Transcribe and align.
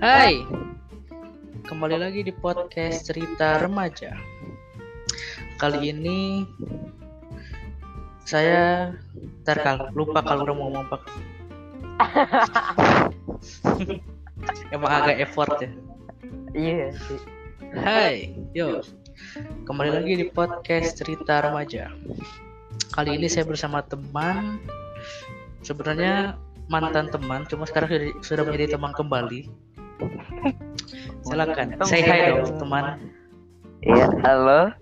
Hai, 0.00 0.40
kembali 1.68 2.00
lagi 2.00 2.24
di 2.24 2.32
podcast 2.32 3.04
cerita 3.04 3.60
remaja. 3.60 4.16
Kali 5.60 5.92
ini 5.92 6.48
saya 8.24 8.96
terkal 9.44 9.92
lupa 9.92 10.24
kalau 10.24 10.48
mau 10.56 10.72
ngomong. 10.72 10.88
Emang 14.72 14.88
agak 14.88 15.20
effort 15.20 15.60
ya. 15.60 15.68
Iya 16.56 16.96
sih. 16.96 17.20
Hai, 17.76 18.32
yo, 18.56 18.80
kembali 19.68 20.00
lagi 20.00 20.16
di 20.16 20.26
podcast 20.32 20.96
cerita 20.96 21.44
remaja. 21.44 21.92
Kali 22.96 23.20
ini 23.20 23.28
saya 23.28 23.44
bersama 23.44 23.84
teman, 23.84 24.64
sebenarnya 25.60 26.40
mantan 26.72 27.12
teman, 27.12 27.44
cuma 27.52 27.68
sekarang 27.68 28.16
sudah 28.24 28.48
menjadi 28.48 28.80
teman 28.80 28.96
kembali. 28.96 29.68
Silakan, 31.26 31.76
say 31.84 32.02
hi 32.02 32.32
dong 32.32 32.56
teman. 32.56 32.84
Iya, 33.80 34.06
halo 34.24 34.72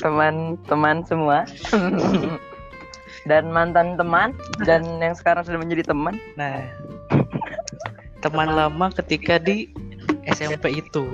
teman-teman 0.00 1.04
semua. 1.04 1.44
dan 3.28 3.52
mantan 3.52 4.00
teman 4.00 4.32
dan 4.64 4.80
yang 5.00 5.12
sekarang 5.12 5.44
sudah 5.44 5.60
menjadi 5.60 5.92
teman. 5.92 6.16
Nah, 6.40 6.64
teman 8.24 8.48
lama 8.48 8.88
ketika 8.96 9.36
di 9.36 9.68
SMP 10.24 10.80
itu. 10.80 11.04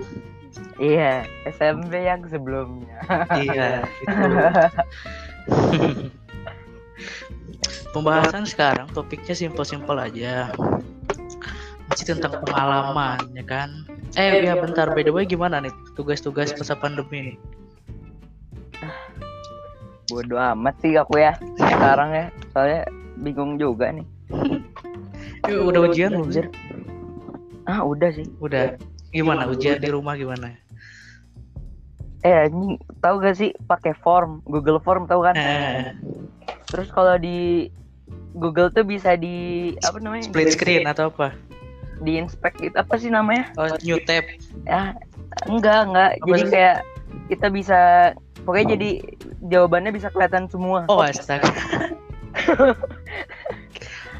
Iya, 0.76 1.24
SMP 1.48 2.04
yang 2.04 2.22
sebelumnya. 2.28 3.00
Iya, 3.32 3.82
itu. 4.04 4.28
Pembahasan 7.96 8.44
sekarang 8.44 8.92
topiknya 8.92 9.32
simpel-simpel 9.32 9.96
aja. 9.96 10.52
Masih 11.86 12.04
tentang 12.18 12.42
pengalaman, 12.42 13.18
ya 13.32 13.44
kan? 13.46 13.68
Eh, 14.18 14.42
ya 14.42 14.58
bentar, 14.58 14.90
by 14.90 15.06
the 15.06 15.12
way 15.14 15.22
gimana 15.22 15.62
nih 15.62 15.70
tugas-tugas 15.94 16.50
masa 16.58 16.74
pandemi 16.74 17.16
ini? 17.22 17.34
Bodoh 20.06 20.38
amat 20.38 20.74
sih 20.82 20.94
aku 20.94 21.18
ya 21.18 21.34
sekarang 21.58 22.10
ya. 22.14 22.26
Soalnya 22.54 22.82
bingung 23.18 23.58
juga 23.58 23.90
nih. 23.90 24.06
Yuk, 25.50 25.62
udah 25.70 25.80
ujian 25.90 26.14
belum 26.14 26.30
sih? 26.30 26.46
Ah, 27.66 27.82
udah 27.82 28.10
sih. 28.14 28.26
Udah. 28.38 28.78
Gimana 29.10 29.50
ujian 29.50 29.82
di 29.82 29.90
rumah 29.90 30.14
gimana? 30.14 30.54
Eh, 32.26 32.50
anjing, 32.50 32.78
tahu 32.98 33.22
gak 33.22 33.38
sih 33.38 33.54
pakai 33.70 33.94
form, 34.02 34.42
Google 34.50 34.82
Form 34.82 35.06
tahu 35.06 35.22
kan? 35.22 35.34
Eh, 35.38 35.94
Terus 36.66 36.90
kalau 36.90 37.14
di 37.18 37.70
Google 38.34 38.74
tuh 38.74 38.82
bisa 38.82 39.14
di 39.14 39.72
apa 39.80 39.98
namanya? 40.02 40.26
split 40.26 40.58
screen 40.58 40.84
atau 40.84 41.08
apa? 41.14 41.32
Di 42.02 42.20
inspect 42.20 42.60
itu 42.60 42.76
apa 42.76 42.94
sih 43.00 43.08
namanya? 43.08 43.48
Oh, 43.56 43.72
new 43.80 43.96
tab. 44.04 44.24
Ya, 44.68 44.92
enggak, 45.48 45.80
enggak. 45.88 46.10
Apa 46.20 46.26
jadi 46.28 46.42
sih? 46.44 46.52
kayak 46.52 46.76
kita 47.32 47.46
bisa 47.50 47.78
pokoknya 48.44 48.76
jadi 48.76 48.90
jawabannya 49.48 49.90
bisa 49.96 50.12
kelihatan 50.12 50.46
semua. 50.52 50.84
Oh, 50.86 51.00
astaga. 51.00 51.48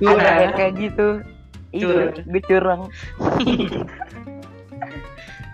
Ada 0.01 0.31
yang 0.45 0.55
kayak 0.57 0.75
gitu. 0.77 1.09
Iya, 1.75 1.85
Curang. 1.85 2.25
gue 2.25 2.43
curang. 2.47 2.83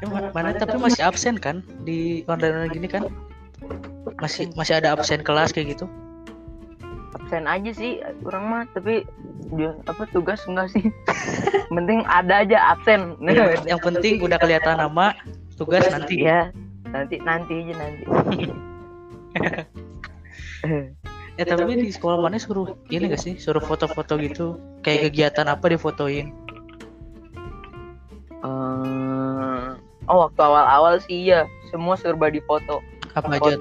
Ma- 0.02 0.34
mana 0.34 0.50
tapi 0.58 0.82
masih 0.82 1.02
absen 1.06 1.38
kan 1.38 1.62
di 1.86 2.26
online 2.26 2.74
gini 2.74 2.90
kan? 2.90 3.06
Masih 4.18 4.50
masih 4.58 4.82
ada 4.82 4.98
absen 4.98 5.22
kelas 5.22 5.54
kayak 5.54 5.78
gitu? 5.78 5.86
Absen 7.32 7.48
aja 7.48 7.72
sih 7.72 7.96
orang 8.28 8.44
mah, 8.44 8.62
tapi 8.76 9.08
dia 9.56 9.72
apa 9.88 10.04
tugas 10.12 10.44
enggak 10.44 10.68
sih? 10.68 10.84
Penting 11.72 12.04
ada 12.04 12.44
aja 12.44 12.76
absen. 12.76 13.16
yang, 13.24 13.56
yang 13.64 13.80
penting 13.80 14.20
udah 14.20 14.36
kelihatan 14.36 14.76
nama 14.76 15.16
tugas 15.56 15.88
nanti 15.88 16.28
Iya, 16.28 16.52
nanti 16.92 17.16
nanti 17.24 17.52
aja 17.56 17.72
nanti. 17.80 18.04
eh 21.40 21.46
tapi 21.48 21.72
di 21.80 21.88
sekolah 21.88 22.20
mana 22.20 22.36
suruh 22.36 22.76
ini 22.92 23.08
gak 23.08 23.24
sih 23.24 23.40
suruh 23.40 23.64
foto-foto 23.64 24.20
gitu 24.20 24.60
kayak 24.84 25.08
kegiatan 25.08 25.48
apa 25.48 25.72
difotoin 25.72 26.36
Eh, 28.44 29.66
oh 30.12 30.16
waktu 30.28 30.40
awal-awal 30.44 31.00
sih 31.00 31.32
iya, 31.32 31.48
semua 31.72 31.96
serba 31.96 32.28
dipoto. 32.28 32.84
apa 33.16 33.40
aja 33.40 33.56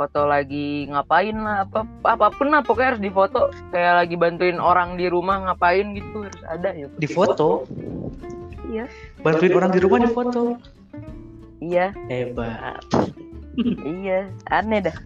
foto 0.00 0.24
lagi 0.24 0.88
ngapain 0.88 1.36
lah 1.36 1.68
apa 1.68 1.84
apa 2.08 2.32
pun 2.32 2.48
lah 2.48 2.64
pokoknya 2.64 2.96
harus 2.96 3.04
difoto. 3.04 3.52
Kayak 3.68 4.00
lagi 4.00 4.16
bantuin 4.16 4.56
orang 4.56 4.96
di 4.96 5.12
rumah 5.12 5.44
ngapain 5.44 5.92
gitu 5.92 6.24
harus 6.24 6.40
ada 6.48 6.72
ya. 6.72 6.88
Di 6.96 7.04
foto 7.04 7.68
iya. 8.72 8.88
Bantuin 9.20 9.52
orang 9.52 9.76
di 9.76 9.80
rumah 9.84 10.00
di 10.00 10.08
foto 10.08 10.56
iya. 11.60 11.92
Hebat. 12.08 12.80
Iya 13.84 14.32
aneh 14.48 14.88
dah. 14.88 14.96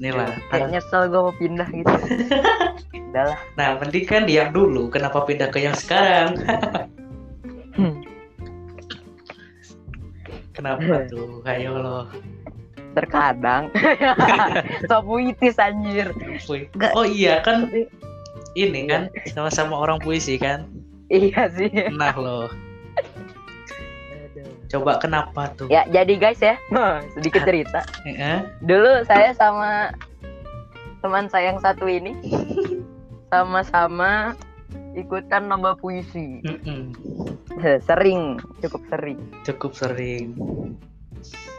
Nih 0.00 0.16
lah. 0.16 0.32
Kayak 0.48 0.80
nyesel 0.80 1.12
gue 1.12 1.20
mau 1.20 1.36
pindah 1.36 1.68
gitu. 1.68 1.92
Udah 3.12 3.36
lah. 3.36 3.40
Nah 3.60 3.76
mending 3.76 4.08
kan 4.08 4.24
yang 4.24 4.48
dulu. 4.56 4.88
Kenapa 4.88 5.28
pindah 5.28 5.52
ke 5.52 5.60
yang 5.60 5.76
sekarang? 5.76 6.40
Kenapa 10.56 11.04
tuh? 11.06 11.44
Ayo 11.44 11.76
lo 11.76 12.08
terkadang. 12.96 13.68
So 14.88 15.04
puitis 15.04 15.58
anjir. 15.60 16.12
Nggak. 16.74 16.92
oh 16.96 17.04
iya 17.04 17.40
kan 17.44 17.68
Tapi- 17.68 17.90
ini 18.56 18.88
kan 18.88 19.12
sama-sama 19.28 19.76
orang 19.76 19.98
puisi 20.00 20.40
kan? 20.40 20.66
Iya 21.08 21.48
sih. 21.52 21.70
Nah 21.94 22.12
lo 22.16 22.48
coba 24.68 25.00
kenapa 25.00 25.48
tuh? 25.56 25.66
Ya 25.72 25.88
jadi 25.88 26.14
guys 26.20 26.40
ya. 26.40 26.56
Sedikit 27.16 27.44
cerita. 27.48 27.84
Dulu 28.60 29.04
saya 29.08 29.32
sama 29.32 29.92
teman 31.00 31.30
saya 31.32 31.54
yang 31.54 31.60
satu 31.62 31.88
ini 31.88 32.12
sama-sama 33.32 34.36
ikutan 34.92 35.48
lomba 35.48 35.78
puisi. 35.78 36.42
Mm-mm. 36.44 36.92
sering 37.84 38.36
cukup 38.60 38.82
sering. 38.92 39.18
Cukup 39.46 39.72
sering 39.72 40.36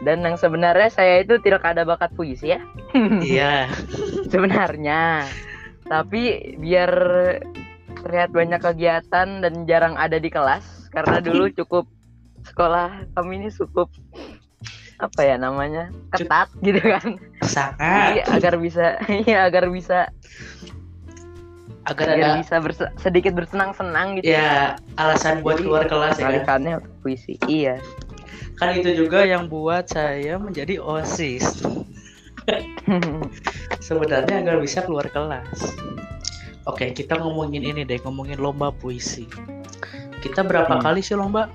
dan 0.00 0.24
yang 0.24 0.36
sebenarnya 0.40 0.88
saya 0.88 1.20
itu 1.20 1.36
tidak 1.44 1.64
ada 1.64 1.84
bakat 1.84 2.10
puisi 2.16 2.56
ya. 2.56 2.60
Iya. 3.24 3.68
Sebenarnya. 4.32 5.28
Tapi 5.84 6.54
biar 6.56 6.90
terlihat 8.00 8.30
banyak 8.32 8.60
kegiatan 8.62 9.28
dan 9.44 9.54
jarang 9.68 9.94
ada 10.00 10.16
di 10.16 10.32
kelas 10.32 10.88
karena 10.94 11.20
dulu 11.20 11.52
cukup 11.52 11.84
sekolah 12.48 13.04
kami 13.12 13.44
ini 13.44 13.48
cukup 13.52 13.92
apa 15.00 15.20
ya 15.20 15.36
namanya 15.36 15.92
ketat 16.16 16.48
gitu 16.64 16.80
kan. 16.80 17.20
Sangat 17.44 18.16
jadi 18.16 18.20
agar 18.32 18.54
bisa 18.56 18.86
iya 19.28 19.38
agar 19.48 19.68
bisa 19.68 20.08
agar 21.88 22.06
agar 22.12 22.16
ada 22.16 22.28
bisa 22.40 22.56
berse- 22.60 22.92
sedikit 23.00 23.32
bersenang-senang 23.36 24.20
gitu 24.20 24.32
ya. 24.32 24.76
Alasan 24.96 25.44
buat 25.44 25.60
Jadi, 25.60 25.64
keluar 25.68 25.84
kelas 25.88 26.16
ya 26.20 26.44
kan? 26.44 26.60
Untuk 26.64 26.96
puisi 27.04 27.36
iya 27.48 27.80
kan 28.60 28.76
itu 28.76 28.92
juga 28.92 29.24
yang 29.24 29.48
buat 29.48 29.88
saya 29.88 30.36
menjadi 30.36 30.76
osis. 30.78 31.64
Sebenarnya 33.86 34.44
agar 34.44 34.60
bisa 34.60 34.84
keluar 34.84 35.08
kelas. 35.08 35.74
Oke 36.68 36.92
kita 36.92 37.16
ngomongin 37.16 37.64
ini 37.64 37.88
deh 37.88 37.96
ngomongin 38.04 38.36
lomba 38.36 38.68
puisi. 38.68 39.24
Kita 40.20 40.44
berapa 40.44 40.76
Hmm. 40.76 40.84
kali 40.84 41.00
sih 41.00 41.16
lomba? 41.16 41.48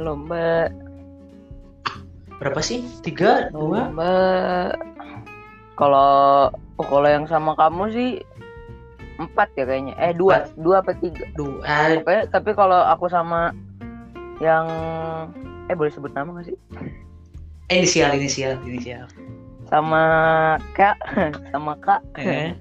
Lomba 0.00 0.72
berapa 2.40 2.60
sih? 2.64 2.80
Tiga 3.04 3.52
dua? 3.52 3.92
Lomba 3.92 4.12
kalau 5.76 6.48
oh, 6.80 6.86
kalau 6.88 7.08
yang 7.08 7.28
sama 7.28 7.52
kamu 7.52 7.92
sih 7.92 8.10
empat 9.20 9.52
ya 9.60 9.68
kayaknya. 9.68 9.92
Eh 10.00 10.16
dua. 10.16 10.48
Dua 10.56 10.80
apa 10.80 10.96
tiga? 10.96 11.28
Dua. 11.36 11.60
Eh, 11.68 12.24
tapi 12.32 12.56
kalau 12.56 12.80
aku 12.88 13.12
sama 13.12 13.52
yang 14.40 14.66
eh 15.68 15.76
boleh 15.76 15.92
sebut 15.92 16.10
nama 16.10 16.40
gak 16.40 16.48
sih? 16.48 16.56
Inisial 17.70 18.16
inisial 18.16 18.56
inisial. 18.64 19.06
Sama 19.68 20.02
kak 20.74 20.96
sama 21.54 21.76
kak. 21.78 22.00
Eh, 22.18 22.56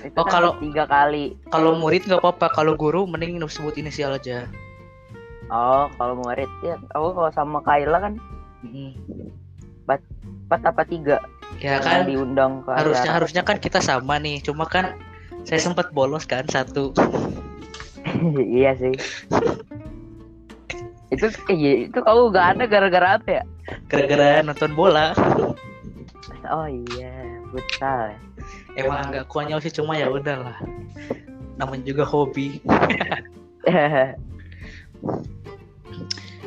itu 0.00 0.14
Oh, 0.14 0.22
kan 0.22 0.30
kalau- 0.30 0.56
tiga 0.60 0.84
kali. 0.86 1.34
kalau 1.50 1.74
murid 1.74 2.06
nggak 2.06 2.22
apa-apa 2.22 2.46
kalau 2.54 2.78
guru 2.78 3.04
mending 3.04 3.40
sebut 3.48 3.74
inisial 3.74 4.14
aja. 4.14 4.46
Oh 5.50 5.90
kalau 5.98 6.14
murid 6.14 6.46
ya 6.62 6.78
aku 6.94 7.08
kalau 7.10 7.30
sama 7.34 7.58
Kaila 7.60 7.98
kan 7.98 8.14
Mm-mm. 8.62 8.94
empat 10.46 10.62
apa 10.62 10.82
tiga? 10.86 11.18
Ya 11.58 11.82
kan 11.82 12.06
diundang 12.06 12.62
ke 12.62 12.70
harusnya 12.70 13.10
acara. 13.10 13.16
harusnya 13.18 13.42
kan 13.42 13.56
kita 13.58 13.82
sama 13.82 14.22
nih 14.22 14.38
cuma 14.40 14.64
kan 14.64 14.94
saya 15.42 15.58
sempat 15.58 15.90
bolos 15.90 16.22
kan 16.24 16.46
satu. 16.46 16.94
Iya 18.36 18.72
sih 18.76 18.94
itu 21.10 21.26
iya, 21.50 21.90
itu 21.90 21.98
kamu 21.98 22.30
gak 22.30 22.46
ada 22.56 22.64
gara-gara 22.70 23.08
apa 23.18 23.28
ya? 23.40 23.42
Gara-gara 23.90 24.42
nonton 24.46 24.72
bola. 24.78 25.14
Oh 26.50 26.66
iya 26.66 27.10
ya. 27.82 28.14
emang 28.78 29.10
agak 29.10 29.26
konyol 29.26 29.58
sih 29.58 29.74
cuma 29.74 29.98
ya 29.98 30.06
udahlah 30.06 30.54
namanya 31.60 31.84
juga 31.84 32.08
hobi. 32.08 32.64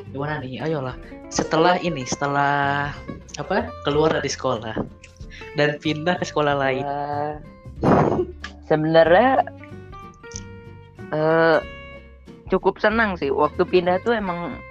Gimana 0.10 0.42
nih? 0.42 0.58
Ayolah. 0.66 0.98
Setelah 1.30 1.78
ini 1.86 2.02
setelah 2.10 2.90
apa? 3.38 3.70
Keluar 3.86 4.18
dari 4.18 4.30
sekolah 4.30 4.74
dan 5.54 5.78
pindah 5.78 6.18
ke 6.18 6.26
sekolah 6.26 6.58
lain. 6.58 6.82
Eh, 6.82 7.34
sebenarnya 8.66 9.46
eh 11.14 11.58
cukup 12.54 12.78
senang 12.78 13.18
sih. 13.18 13.34
Waktu 13.34 13.66
pindah 13.66 13.98
tuh 14.06 14.14
emang 14.14 14.62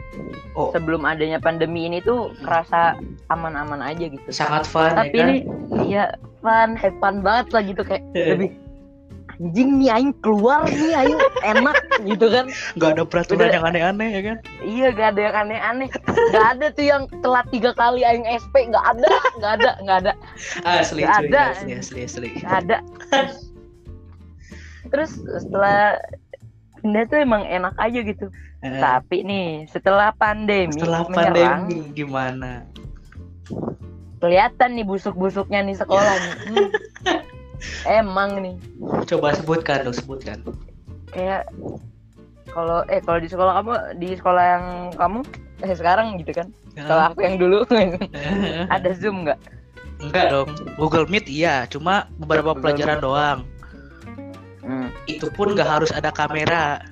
oh. 0.54 0.70
sebelum 0.70 1.02
adanya 1.02 1.42
pandemi 1.42 1.90
ini 1.90 1.98
tuh 1.98 2.30
kerasa 2.46 2.94
aman-aman 3.34 3.82
aja 3.82 4.06
gitu. 4.06 4.28
Sangat 4.30 4.64
fun 4.68 4.94
tapi 4.94 5.18
ya 5.18 5.22
kan? 5.22 5.28
ini 5.28 5.38
ya 5.90 6.04
fun 6.40 6.78
have 6.78 6.96
fun 7.02 7.20
banget 7.26 7.46
lah 7.50 7.62
gitu 7.66 7.82
kayak 7.82 8.02
lebih 8.14 8.54
anjing 9.42 9.80
nih 9.82 9.90
aing 9.90 10.12
keluar 10.22 10.62
nih 10.70 10.94
aing 10.94 11.20
enak 11.42 11.76
gitu 12.14 12.26
kan. 12.30 12.44
Nggak 12.78 12.90
ada 12.94 13.02
peraturan 13.02 13.48
Udah. 13.48 13.54
yang 13.58 13.64
aneh-aneh 13.66 14.08
ya 14.12 14.22
kan? 14.22 14.36
Iya 14.62 14.86
gak 14.94 15.08
ada 15.16 15.20
yang 15.20 15.36
aneh-aneh. 15.46 15.88
Gak 16.30 16.46
ada 16.58 16.66
tuh 16.70 16.84
yang 16.86 17.02
telat 17.24 17.46
tiga 17.50 17.70
kali 17.74 18.06
aing 18.06 18.26
SP 18.28 18.70
gak 18.70 18.84
ada 18.96 19.10
gak 19.42 19.52
ada 19.58 19.70
gak 19.82 19.98
ada. 20.06 20.12
Asli 20.62 21.02
Nggak 21.02 21.18
cuy, 21.18 21.28
ada. 21.32 21.42
asli 21.56 21.72
asli 21.74 21.98
asli. 22.06 22.28
Gak 22.38 22.54
ada. 22.66 22.76
Terus 24.92 25.12
setelah 25.40 25.96
pindah 26.82 27.06
tuh 27.06 27.18
emang 27.22 27.46
enak 27.46 27.74
aja 27.78 27.98
gitu. 28.02 28.26
Eh, 28.62 28.78
tapi 28.82 29.22
nih 29.22 29.70
setelah 29.70 30.10
pandemi 30.14 30.74
setelah 30.76 31.06
menyerang 31.06 31.66
pandemi 31.70 31.94
gimana? 31.94 32.66
kelihatan 34.22 34.78
nih 34.78 34.86
busuk-busuknya 34.86 35.66
nih 35.66 35.76
sekolah 35.76 36.14
nih. 36.22 36.34
Hmm. 37.62 38.02
emang 38.02 38.42
nih. 38.42 38.58
Coba 39.06 39.38
sebutkan 39.38 39.86
dong 39.86 39.94
sebutkan. 39.94 40.42
Kayak 41.14 41.46
kalau 42.50 42.82
eh 42.90 42.98
kalau 42.98 43.22
di 43.22 43.30
sekolah 43.30 43.62
kamu 43.62 43.72
di 44.02 44.08
sekolah 44.18 44.44
yang 44.58 44.64
kamu 44.98 45.22
eh 45.62 45.70
sekarang 45.78 46.18
gitu 46.18 46.34
kan? 46.34 46.50
Kalau 46.74 47.14
aku 47.14 47.22
yang 47.22 47.38
dulu? 47.38 47.62
Ada 48.74 48.98
zoom 48.98 49.22
nggak? 49.22 49.38
Enggak 50.02 50.34
dong. 50.34 50.50
Google 50.74 51.06
Meet 51.06 51.30
iya 51.30 51.62
cuma 51.70 52.10
beberapa 52.18 52.50
Google 52.50 52.74
pelajaran 52.74 52.98
doang. 52.98 53.38
Hmm. 53.46 53.51
Itu 55.10 55.26
pun 55.32 55.54
nggak 55.54 55.66
harus 55.68 55.90
ada 55.90 56.10
kamera. 56.10 56.82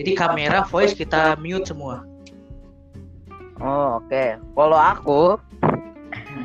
Jadi 0.00 0.16
kamera 0.16 0.64
voice 0.64 0.96
kita 0.96 1.36
mute 1.36 1.68
semua. 1.68 2.04
Oh 3.60 4.00
oke. 4.00 4.24
Kalau 4.56 4.78
aku 4.80 5.22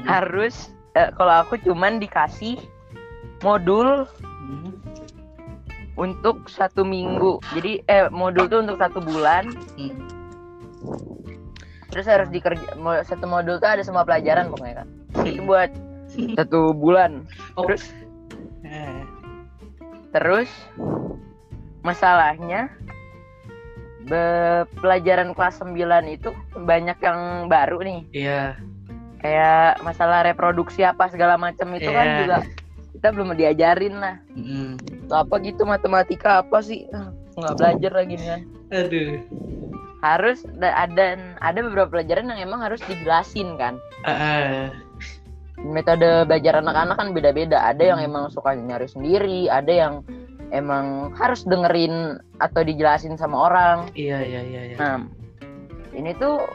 harus 0.03 0.69
eh, 0.93 1.09
kalau 1.15 1.43
aku 1.43 1.55
cuman 1.63 1.97
dikasih 1.97 2.59
modul 3.41 4.07
Hmm. 4.47 4.71
untuk 5.99 6.47
satu 6.47 6.87
minggu. 6.87 7.39
Jadi 7.51 7.83
eh 7.87 8.07
modul 8.07 8.47
tuh 8.47 8.63
untuk 8.63 8.79
satu 8.79 8.99
bulan. 8.99 9.51
Hmm. 9.75 9.95
terus 11.87 12.05
harus 12.13 12.29
dikerja 12.29 12.77
satu 13.09 13.25
modul 13.25 13.57
tuh 13.57 13.65
ada 13.73 13.81
semua 13.81 14.05
pelajaran 14.05 14.53
pokoknya 14.53 14.85
kan 14.85 14.87
itu 15.25 15.41
buat 15.41 15.71
satu 16.37 16.69
bulan. 16.71 17.25
Oh. 17.57 17.65
terus 17.65 17.89
Eh, 18.61 19.01
terus 20.11 20.49
masalahnya 21.81 22.71
be- 24.07 24.67
pelajaran 24.79 25.35
kelas 25.35 25.59
9 25.61 25.75
itu 26.07 26.29
banyak 26.55 26.97
yang 26.99 27.19
baru 27.47 27.79
nih. 27.83 28.01
Iya. 28.13 28.43
Kayak 29.17 29.81
masalah 29.81 30.23
reproduksi 30.23 30.85
apa 30.85 31.09
segala 31.09 31.35
macam 31.35 31.67
itu 31.75 31.89
kan 31.89 32.05
Iya. 32.05 32.17
juga 32.23 32.37
kita 32.97 33.07
belum 33.13 33.35
diajarin 33.35 33.95
lah. 33.97 34.15
Mm. 34.33 34.77
Apa 35.11 35.37
gitu 35.43 35.67
matematika 35.67 36.41
apa 36.41 36.59
sih? 36.61 36.87
Ah, 36.91 37.11
nggak 37.35 37.55
belajar 37.57 37.91
lagi 37.93 38.13
nih 38.17 38.27
kan. 38.27 38.41
Aduh. 38.73 39.11
Harus 40.01 40.45
da- 40.57 40.77
ada 40.77 41.17
ada 41.41 41.59
beberapa 41.61 41.97
pelajaran 41.97 42.29
yang 42.31 42.47
emang 42.47 42.61
harus 42.61 42.79
dijelasin 42.85 43.57
kan. 43.57 43.81
Ah, 44.05 44.11
ah. 44.13 44.63
Metode 45.61 46.25
belajar 46.29 46.61
anak-anak 46.61 46.95
kan 46.97 47.09
beda-beda. 47.13 47.65
Ada 47.65 47.95
yang 47.95 47.99
emang 48.01 48.29
suka 48.29 48.53
nyari 48.53 48.85
sendiri 48.85 49.49
ada 49.49 49.71
yang 49.73 49.93
emang 50.53 51.11
harus 51.17 51.43
dengerin 51.43 52.21
atau 52.37 52.61
dijelasin 52.61 53.17
sama 53.17 53.49
orang. 53.49 53.77
Iya 53.97 54.21
iya 54.23 54.41
iya 54.45 54.61
iya. 54.73 54.75
nah 54.77 54.97
ini 55.97 56.13
tuh 56.15 56.45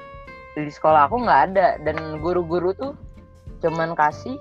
di 0.54 0.70
sekolah 0.70 1.10
aku 1.10 1.26
nggak 1.26 1.40
ada. 1.52 1.68
Dan 1.82 2.22
guru-guru 2.22 2.72
tuh 2.78 2.92
cuman 3.62 3.98
kasih 3.98 4.38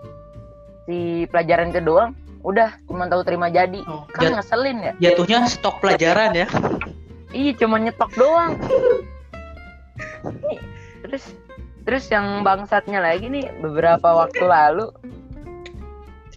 si 0.86 1.26
pelajaran 1.30 1.74
itu 1.74 1.82
doang. 1.82 2.14
Udah 2.42 2.74
cuman 2.90 3.10
tahu 3.10 3.22
terima 3.22 3.50
jadi. 3.54 3.82
Oh, 3.86 4.06
kan 4.14 4.30
jat- 4.30 4.36
ngeselin 4.42 4.78
ya? 4.82 4.94
jatuhnya 4.98 5.46
stok 5.46 5.78
pelajaran 5.82 6.34
ya? 6.34 6.48
Iya 7.32 7.52
cuma 7.58 7.78
nyetok 7.78 8.12
doang. 8.18 8.58
Terus 11.06 11.24
terus 11.86 12.06
yang 12.14 12.46
bangsatnya 12.46 13.02
lagi 13.02 13.26
nih 13.28 13.50
beberapa 13.62 14.06
waktu 14.06 14.46
lalu 14.46 14.90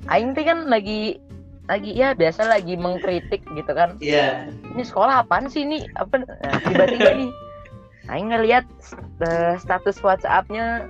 Aing 0.09 0.37
tuh 0.37 0.45
kan 0.45 0.69
lagi 0.69 1.17
lagi 1.65 1.97
ya 1.97 2.13
biasa 2.13 2.45
lagi 2.45 2.77
mengkritik 2.77 3.41
gitu 3.57 3.73
kan. 3.73 3.97
iya. 4.05 4.53
Ini 4.77 4.85
sekolah 4.85 5.25
apaan 5.25 5.49
sih 5.49 5.65
ini? 5.65 5.89
Apa? 5.97 6.21
Nah, 6.21 6.61
tiba-tiba 6.69 7.11
nih 7.17 7.33
Aing 8.13 8.29
ngeliat 8.29 8.69
eh, 9.25 9.57
status 9.57 9.97
WhatsApp-nya 10.05 10.85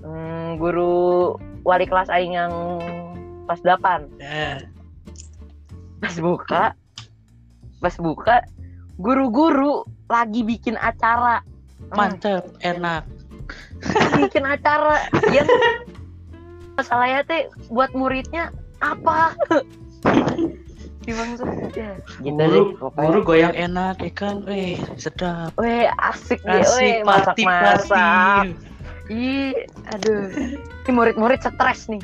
hmm, 0.00 0.56
guru 0.56 1.36
wali 1.68 1.84
kelas 1.84 2.08
Aing 2.08 2.32
yang 2.32 2.80
kelas 3.44 3.60
8 3.60 4.24
Eh, 4.24 4.56
pas 6.00 6.16
buka 6.16 6.72
pas 7.80 7.94
buka 8.00 8.40
guru-guru 8.96 9.84
lagi 10.08 10.40
bikin 10.48 10.80
acara. 10.80 11.44
Hmm, 11.92 11.96
mantep 11.96 12.44
enak 12.64 13.04
bikin 14.16 14.44
acara 14.44 15.04
yang 15.32 15.48
masalahnya 16.76 17.20
teh 17.26 17.40
buat 17.68 17.90
muridnya 17.92 18.52
apa 18.80 19.36
bangsa 21.10 21.42
ya 21.74 21.98
gitu 22.22 22.38
guru 22.38 22.46
deh 22.54 22.64
pokoknya. 22.78 23.02
guru 23.10 23.18
goyang 23.26 23.54
enak 23.56 23.98
ya 23.98 24.12
kan 24.14 24.46
eh 24.46 24.78
sedap 24.94 25.50
Weh 25.58 25.90
asik 25.90 26.38
nih, 26.46 26.62
asik 26.62 26.78
weh 26.78 26.94
masak 27.02 27.34
masak. 27.42 28.44
Ih, 29.10 29.66
aduh. 29.90 30.30
Ini 30.86 30.90
murid-murid 30.94 31.42
stres 31.42 31.90
nih. 31.90 31.98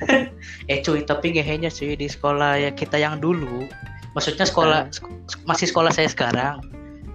eh 0.67 0.83
cuy 0.83 1.07
tapi 1.07 1.39
ngehenya 1.39 1.71
cuy 1.71 1.95
di 1.95 2.11
sekolah 2.11 2.59
ya 2.59 2.71
kita 2.75 2.99
yang 2.99 3.23
dulu 3.23 3.63
maksudnya 4.11 4.43
sekolah 4.43 4.91
sek- 4.91 5.45
masih 5.47 5.71
sekolah 5.71 5.93
saya 5.95 6.09
sekarang 6.11 6.59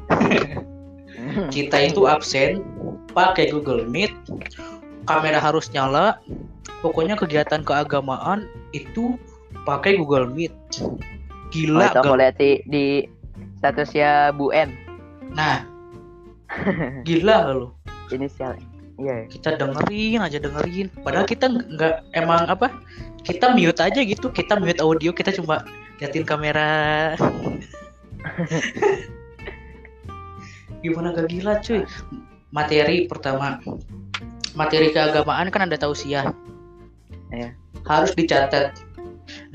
kita 1.55 1.75
itu 1.81 2.07
absen 2.07 2.63
pakai 3.13 3.51
Google 3.51 3.86
Meet 3.88 4.13
kamera 5.06 5.39
harus 5.41 5.68
nyala 5.74 6.18
pokoknya 6.82 7.15
kegiatan 7.20 7.62
keagamaan 7.62 8.48
itu 8.72 9.20
pakai 9.68 10.00
Google 10.00 10.30
Meet 10.32 10.53
Oh, 11.51 11.51
gila 11.51 11.91
itu 11.91 12.00
aku 12.00 12.15
gak? 12.15 12.20
lihat 12.24 12.36
di, 12.39 12.51
di 12.72 12.86
statusnya 13.60 14.32
Bu 14.32 14.56
N. 14.56 14.72
nah 15.36 15.68
gila 17.08 17.51
lo 17.51 17.75
Inisial. 18.12 18.56
Iya. 18.96 19.27
kita 19.27 19.60
dengerin 19.60 20.24
aja 20.24 20.39
dengerin 20.39 20.88
padahal 21.03 21.27
kita 21.27 21.51
nggak 21.51 22.06
emang 22.15 22.48
apa 22.48 22.72
kita 23.27 23.51
mute 23.51 23.82
aja 23.84 24.00
gitu 24.00 24.32
kita 24.32 24.56
mute 24.56 24.80
audio 24.80 25.12
kita 25.12 25.34
cuma 25.36 25.65
liatin 26.00 26.24
kamera 26.24 27.18
gimana 30.86 31.13
gak 31.13 31.27
gila 31.30 31.58
cuy 31.65 31.82
materi 32.51 33.08
pertama. 33.08 33.58
Materi 34.51 34.91
keagamaan 34.91 35.48
kan 35.48 35.63
ada 35.67 35.79
tausiah 35.79 36.36
Iya. 37.31 37.55
harus 37.88 38.12
dicatat. 38.13 38.75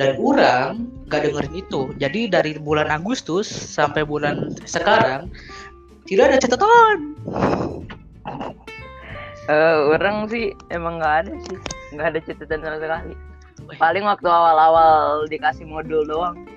Dan 0.00 0.16
orang 0.16 0.88
nggak 1.04 1.28
dengerin 1.28 1.52
itu. 1.52 1.92
Jadi 2.00 2.32
dari 2.32 2.56
bulan 2.56 2.88
Agustus 2.88 3.44
sampai 3.44 4.08
bulan 4.08 4.56
sekarang 4.64 5.28
tidak 6.08 6.32
ada 6.32 6.36
catatan. 6.40 6.98
Eh, 9.46 9.76
orang 9.92 10.26
sih 10.32 10.56
emang 10.72 10.98
nggak 10.98 11.14
ada 11.22 11.32
sih, 11.44 11.56
nggak 11.94 12.06
ada 12.08 12.18
catatan 12.24 12.58
sama 12.64 12.78
sekali. 12.80 13.14
Paling 13.76 14.04
waktu 14.08 14.26
awal-awal 14.26 15.28
dikasih 15.28 15.68
modul 15.68 16.02
doang, 16.08 16.48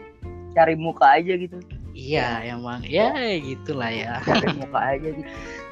cari 0.55 0.74
muka 0.74 1.19
aja 1.22 1.38
gitu, 1.38 1.60
iya 1.93 2.41
emang. 2.48 2.81
Ya 2.88 3.13
gitulah 3.38 3.91
ya. 3.93 4.24
Cari 4.25 4.58
muka 4.58 4.79
aja 4.96 5.10
gitu. 5.12 5.27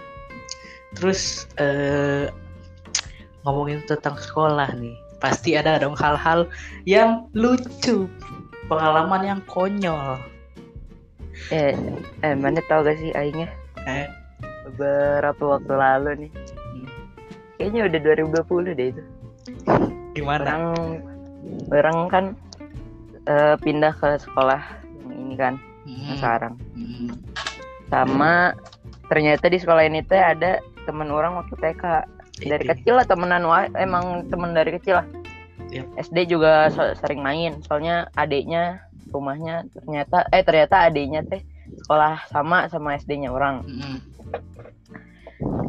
Terus 0.97 1.45
eh, 1.61 2.25
ngomongin 3.45 3.85
tentang 3.85 4.17
sekolah 4.17 4.73
nih, 4.75 4.97
pasti 5.21 5.53
ada 5.53 5.77
dong 5.77 5.93
hal-hal 5.93 6.49
yang 6.89 7.29
lucu, 7.37 8.09
pengalaman 8.65 9.37
yang 9.37 9.41
konyol. 9.45 10.17
Eh, 11.53 11.77
eh 12.25 12.33
mana 12.33 12.57
tau 12.65 12.81
gak 12.81 12.97
sih 12.97 13.13
aingnya? 13.13 13.47
Eh, 13.85 14.09
Beberapa 14.67 15.57
waktu 15.57 15.73
lalu 15.73 16.09
nih, 16.27 16.31
kayaknya 17.55 17.81
udah 17.87 17.99
2020 18.03 18.73
deh 18.73 18.87
itu. 18.91 19.03
gimana? 20.17 20.43
Orang, 20.43 20.65
orang 21.69 21.97
kan 22.09 22.25
eh, 23.29 23.55
pindah 23.61 23.93
ke 23.93 24.17
sekolah 24.17 24.59
yang 25.07 25.13
ini 25.13 25.35
kan, 25.37 25.53
Hmm. 25.87 26.17
sekarang 26.19 26.53
Hmm. 26.75 27.15
sama 27.87 28.51
ternyata 29.07 29.47
di 29.47 29.55
sekolah 29.55 29.87
ini 29.87 30.03
teh 30.03 30.19
ada 30.19 30.59
teman 30.87 31.09
orang 31.09 31.35
waktu 31.35 31.53
TK 31.53 31.83
dari 32.39 32.63
Ide. 32.63 32.71
kecil 32.71 32.93
lah 32.95 33.03
temenan 33.03 33.43
wa- 33.43 33.73
emang 33.75 34.03
temen 34.25 34.51
dari 34.51 34.71
kecil 34.71 34.97
lah 34.97 35.07
Yap. 35.67 35.83
SD 35.99 36.31
juga 36.31 36.71
so- 36.71 36.95
sering 36.95 37.19
main 37.19 37.59
soalnya 37.61 38.07
adiknya 38.13 38.79
rumahnya 39.09 39.67
ternyata 39.73 40.23
eh 40.29 40.39
ternyata 40.41 40.87
adiknya 40.87 41.21
teh 41.21 41.43
sekolah 41.77 42.23
sama 42.25 42.65
sama 42.67 42.95
SD-nya 42.95 43.27
orang 43.27 43.61
Hmm. 43.61 43.99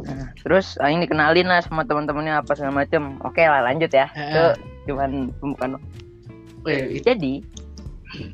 Nah, 0.01 0.33
terus 0.35 0.79
Aing 0.79 0.97
dikenalin 0.99 1.45
lah 1.45 1.61
sama 1.61 1.85
teman-temannya 1.85 2.41
apa 2.41 2.57
segala 2.57 2.81
macem 2.81 3.21
oke 3.21 3.37
lah 3.37 3.61
lanjut 3.61 3.91
ya 3.91 4.09
itu 4.09 4.45
cuman 4.87 5.29
pembukaan 5.37 5.77
Eh, 6.65 6.99
jadi 6.99 7.39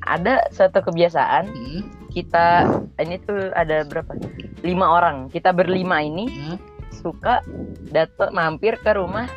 ada 0.01 0.47
satu 0.49 0.81
kebiasaan 0.81 1.45
Hmm. 1.45 1.81
kita 2.09 2.63
ini 2.97 3.19
tuh 3.19 3.51
ada 3.51 3.83
berapa 3.83 4.15
lima 4.61 4.87
orang 4.89 5.27
kita 5.27 5.51
berlima 5.51 5.99
ini 5.99 6.25
Hmm. 6.25 6.57
Suka 7.01 7.43
datang 7.91 8.31
mampir 8.31 8.79
ke 8.79 8.91
rumah 8.95 9.27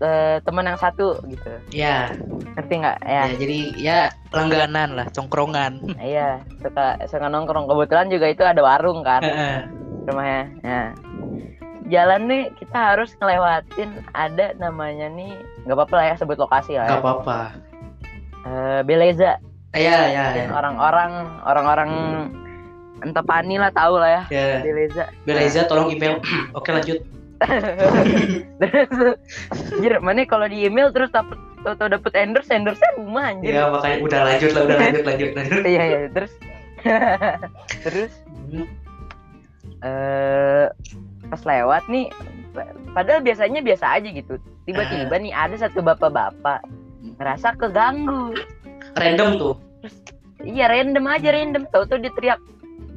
eh, 0.00 0.38
teman 0.44 0.68
yang 0.68 0.76
satu 0.76 1.16
gitu. 1.24 1.52
Ya, 1.72 2.12
ngerti 2.56 2.74
nggak? 2.84 2.98
Ya. 3.04 3.22
Ya, 3.28 3.34
jadi 3.40 3.58
ya 3.80 3.98
langganan 4.32 4.96
lah, 4.96 5.06
congkrongan. 5.12 5.96
iya 6.00 6.44
suka 6.60 7.00
suka 7.08 7.26
nongkrong. 7.32 7.68
Kebetulan 7.68 8.12
juga 8.12 8.26
itu 8.28 8.42
ada 8.44 8.60
warung 8.60 9.00
kan 9.00 9.24
rumahnya. 10.06 10.42
Nah 10.62 10.86
jalan 11.86 12.26
nih 12.26 12.44
kita 12.58 12.78
harus 12.94 13.14
ngelewatin 13.22 14.02
ada 14.10 14.52
namanya 14.58 15.06
nih 15.06 15.30
nggak 15.64 15.76
apa-apa 15.78 15.94
lah 15.94 16.04
ya 16.10 16.14
sebut 16.18 16.38
lokasi 16.38 16.74
lah 16.74 16.86
Gak 16.90 16.98
ya 16.98 17.02
apa-apa. 17.02 17.38
Eh, 18.46 18.80
Beleza. 18.86 19.32
Iya, 19.76 19.98
ya, 20.08 20.24
ya. 20.32 20.44
orang-orang 20.56 21.12
orang-orang 21.44 21.90
pani 23.22 23.56
lah 23.56 23.70
tahu 23.70 23.98
lah 23.98 24.10
ya 24.10 24.22
Ya, 24.28 24.44
Beleza 24.60 25.04
Beleza 25.22 25.60
tolong 25.66 25.90
email. 25.90 26.20
Oke, 26.58 26.72
lanjut. 26.72 26.98
anjir 29.52 30.00
mana 30.00 30.24
kalau 30.24 30.48
di 30.48 30.64
email 30.64 30.88
terus 30.88 31.12
dapet 31.12 31.36
tau 31.60 31.88
dapet 31.90 32.12
endorse 32.16 32.48
endorse 32.48 32.80
rumah 32.96 33.28
anjir 33.28 33.52
Ya, 33.52 33.68
makanya 33.68 33.96
udah 34.00 34.20
lanjut 34.24 34.50
lah, 34.54 34.62
udah 34.64 34.76
lanjut, 34.78 35.02
lanjut, 35.04 35.30
lanjut. 35.36 35.60
iya 35.66 35.82
iya 35.84 35.98
terus 36.10 36.32
terus 37.84 38.12
Hmm. 38.46 38.62
eh 39.82 40.66
pas 41.26 41.42
lewat 41.42 41.82
nih 41.90 42.06
padahal 42.94 43.20
biasanya 43.20 43.58
biasa 43.58 43.98
aja 43.98 44.08
gitu 44.08 44.38
tiba-tiba 44.64 45.18
nih 45.18 45.34
ada 45.34 45.58
satu 45.58 45.82
bapak-bapak 45.82 46.62
ngerasa 47.18 47.58
keganggu 47.58 48.32
Random 48.94 49.30
tuh. 49.36 49.54
iya 50.40 50.70
random 50.70 51.04
aja 51.04 51.34
random 51.34 51.66
tau 51.68 51.84
tuh 51.84 51.98
dia 51.98 52.14
teriak 52.14 52.38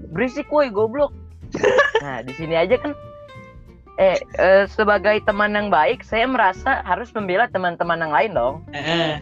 berisik 0.10 0.50
woi 0.50 0.70
goblok 0.70 1.14
nah 2.04 2.22
di 2.22 2.34
sini 2.38 2.54
aja 2.54 2.78
kan 2.78 2.94
eh, 3.98 4.18
eh, 4.38 4.66
sebagai 4.70 5.22
teman 5.26 5.54
yang 5.54 5.68
baik 5.70 6.02
saya 6.02 6.26
merasa 6.26 6.82
harus 6.86 7.10
membela 7.12 7.50
teman-teman 7.50 8.00
yang 8.00 8.14
lain 8.14 8.32
dong 8.34 8.56
Heeh. 8.74 9.22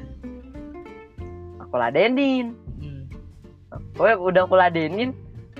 aku 1.61 1.75
ladenin 1.75 2.55
Hmm. 2.77 3.09
Gue 3.97 4.13
udah 4.13 4.45
aku 4.45 4.53
ladenin 4.53 5.09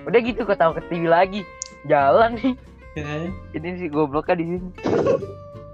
udah 0.06 0.20
gitu 0.22 0.46
ketawa 0.46 0.78
ke 0.78 0.86
TV 0.88 1.10
lagi 1.10 1.42
jalan 1.90 2.38
nih 2.38 2.54
Heeh. 2.96 3.26
ini 3.58 3.70
si 3.82 3.86
gobloknya 3.90 4.38
di 4.38 4.46
sini 4.56 4.70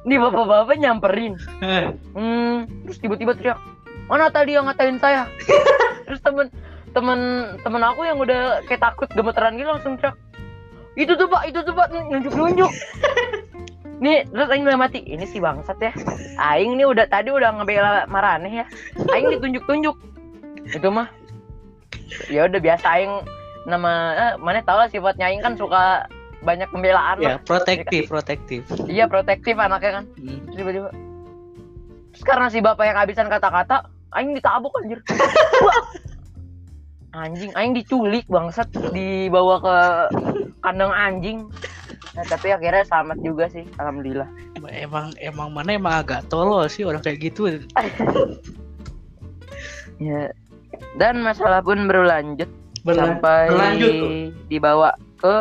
ini 0.04 0.16
bapak-bapak 0.18 0.80
nyamperin 0.80 1.36
Heeh. 1.62 1.94
hmm, 2.16 2.88
terus 2.88 2.98
tiba-tiba 3.04 3.36
teriak 3.36 3.60
mana 4.08 4.32
tadi 4.32 4.56
yang 4.56 4.66
ngatain 4.68 4.98
saya 4.98 5.28
terus 6.08 6.20
temen 6.24 6.48
temen 6.94 7.20
temen 7.62 7.82
aku 7.82 8.06
yang 8.06 8.18
udah 8.18 8.62
kayak 8.66 8.82
takut 8.82 9.10
gemeteran 9.12 9.58
gitu 9.58 9.70
langsung 9.70 9.98
teriak 9.98 10.16
itu 10.94 11.10
tuh 11.18 11.26
pak 11.26 11.50
itu 11.50 11.60
tuh 11.66 11.74
pak 11.74 11.90
nunjuk 11.90 12.34
nunjuk 12.34 12.72
nih 14.04 14.28
terus 14.30 14.50
Aing 14.52 14.66
udah 14.68 14.78
mati 14.78 15.00
ini 15.02 15.26
si 15.26 15.42
bangsat 15.42 15.80
ya 15.80 15.92
Aing 16.38 16.78
nih 16.78 16.86
udah 16.86 17.08
tadi 17.08 17.34
udah 17.34 17.50
ngebela 17.56 18.06
Marane 18.06 18.50
ya 18.52 18.66
Aing 19.10 19.32
ditunjuk 19.34 19.64
tunjuk 19.66 19.96
itu 20.70 20.88
mah 20.90 21.10
ya 22.30 22.46
udah 22.46 22.60
biasa 22.60 22.86
Aing 22.86 23.14
nama 23.64 23.92
eh, 24.14 24.34
mana 24.38 24.60
tau 24.62 24.76
lah 24.78 24.92
sifatnya 24.92 25.32
Aing 25.32 25.42
kan 25.42 25.56
suka 25.56 26.06
banyak 26.44 26.68
pembelaan 26.70 27.16
Ya, 27.24 27.40
protektif, 27.40 28.12
protektif. 28.12 28.68
iya 28.86 29.08
protektif 29.08 29.56
anaknya 29.56 30.04
kan 30.04 30.06
Hmm. 30.20 30.44
Tiba-tiba 30.52 30.92
Terus 32.14 32.24
karena 32.28 32.46
si 32.52 32.62
bapak 32.62 32.86
yang 32.86 33.00
habisan 33.00 33.26
kata-kata 33.26 33.90
Aing 34.14 34.38
ditabok 34.38 34.78
anjir. 34.78 35.02
Anjing, 37.14 37.54
Aing 37.54 37.74
diculik 37.74 38.26
bangsat 38.26 38.66
Dibawa 38.90 39.62
ke 39.62 39.76
kandang 40.60 40.90
anjing 40.90 41.46
nah, 42.12 42.26
Tapi 42.26 42.50
akhirnya 42.50 42.82
selamat 42.84 43.18
juga 43.22 43.46
sih 43.48 43.66
Alhamdulillah 43.78 44.26
Emang 44.66 45.14
emang 45.20 45.54
mana 45.54 45.78
emang 45.78 46.02
agak 46.02 46.26
tolol 46.26 46.66
sih 46.66 46.82
orang 46.82 47.04
kayak 47.04 47.22
gitu. 47.22 47.46
ya. 50.02 50.32
Dan 50.98 51.22
masalah 51.22 51.62
pun 51.62 51.86
berlanjut 51.86 52.50
Berlan- 52.82 53.22
Sampai 53.22 53.48
berlanjut 53.48 53.92
tuh. 53.94 54.12
dibawa 54.50 54.90
ke 55.16 55.36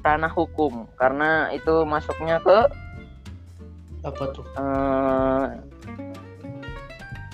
ranah 0.00 0.28
hukum 0.28 0.84
Karena 0.94 1.48
itu 1.50 1.88
masuknya 1.88 2.36
ke 2.38 2.58
Apa 4.02 4.24
tuh? 4.30 4.44
eh, 4.44 5.44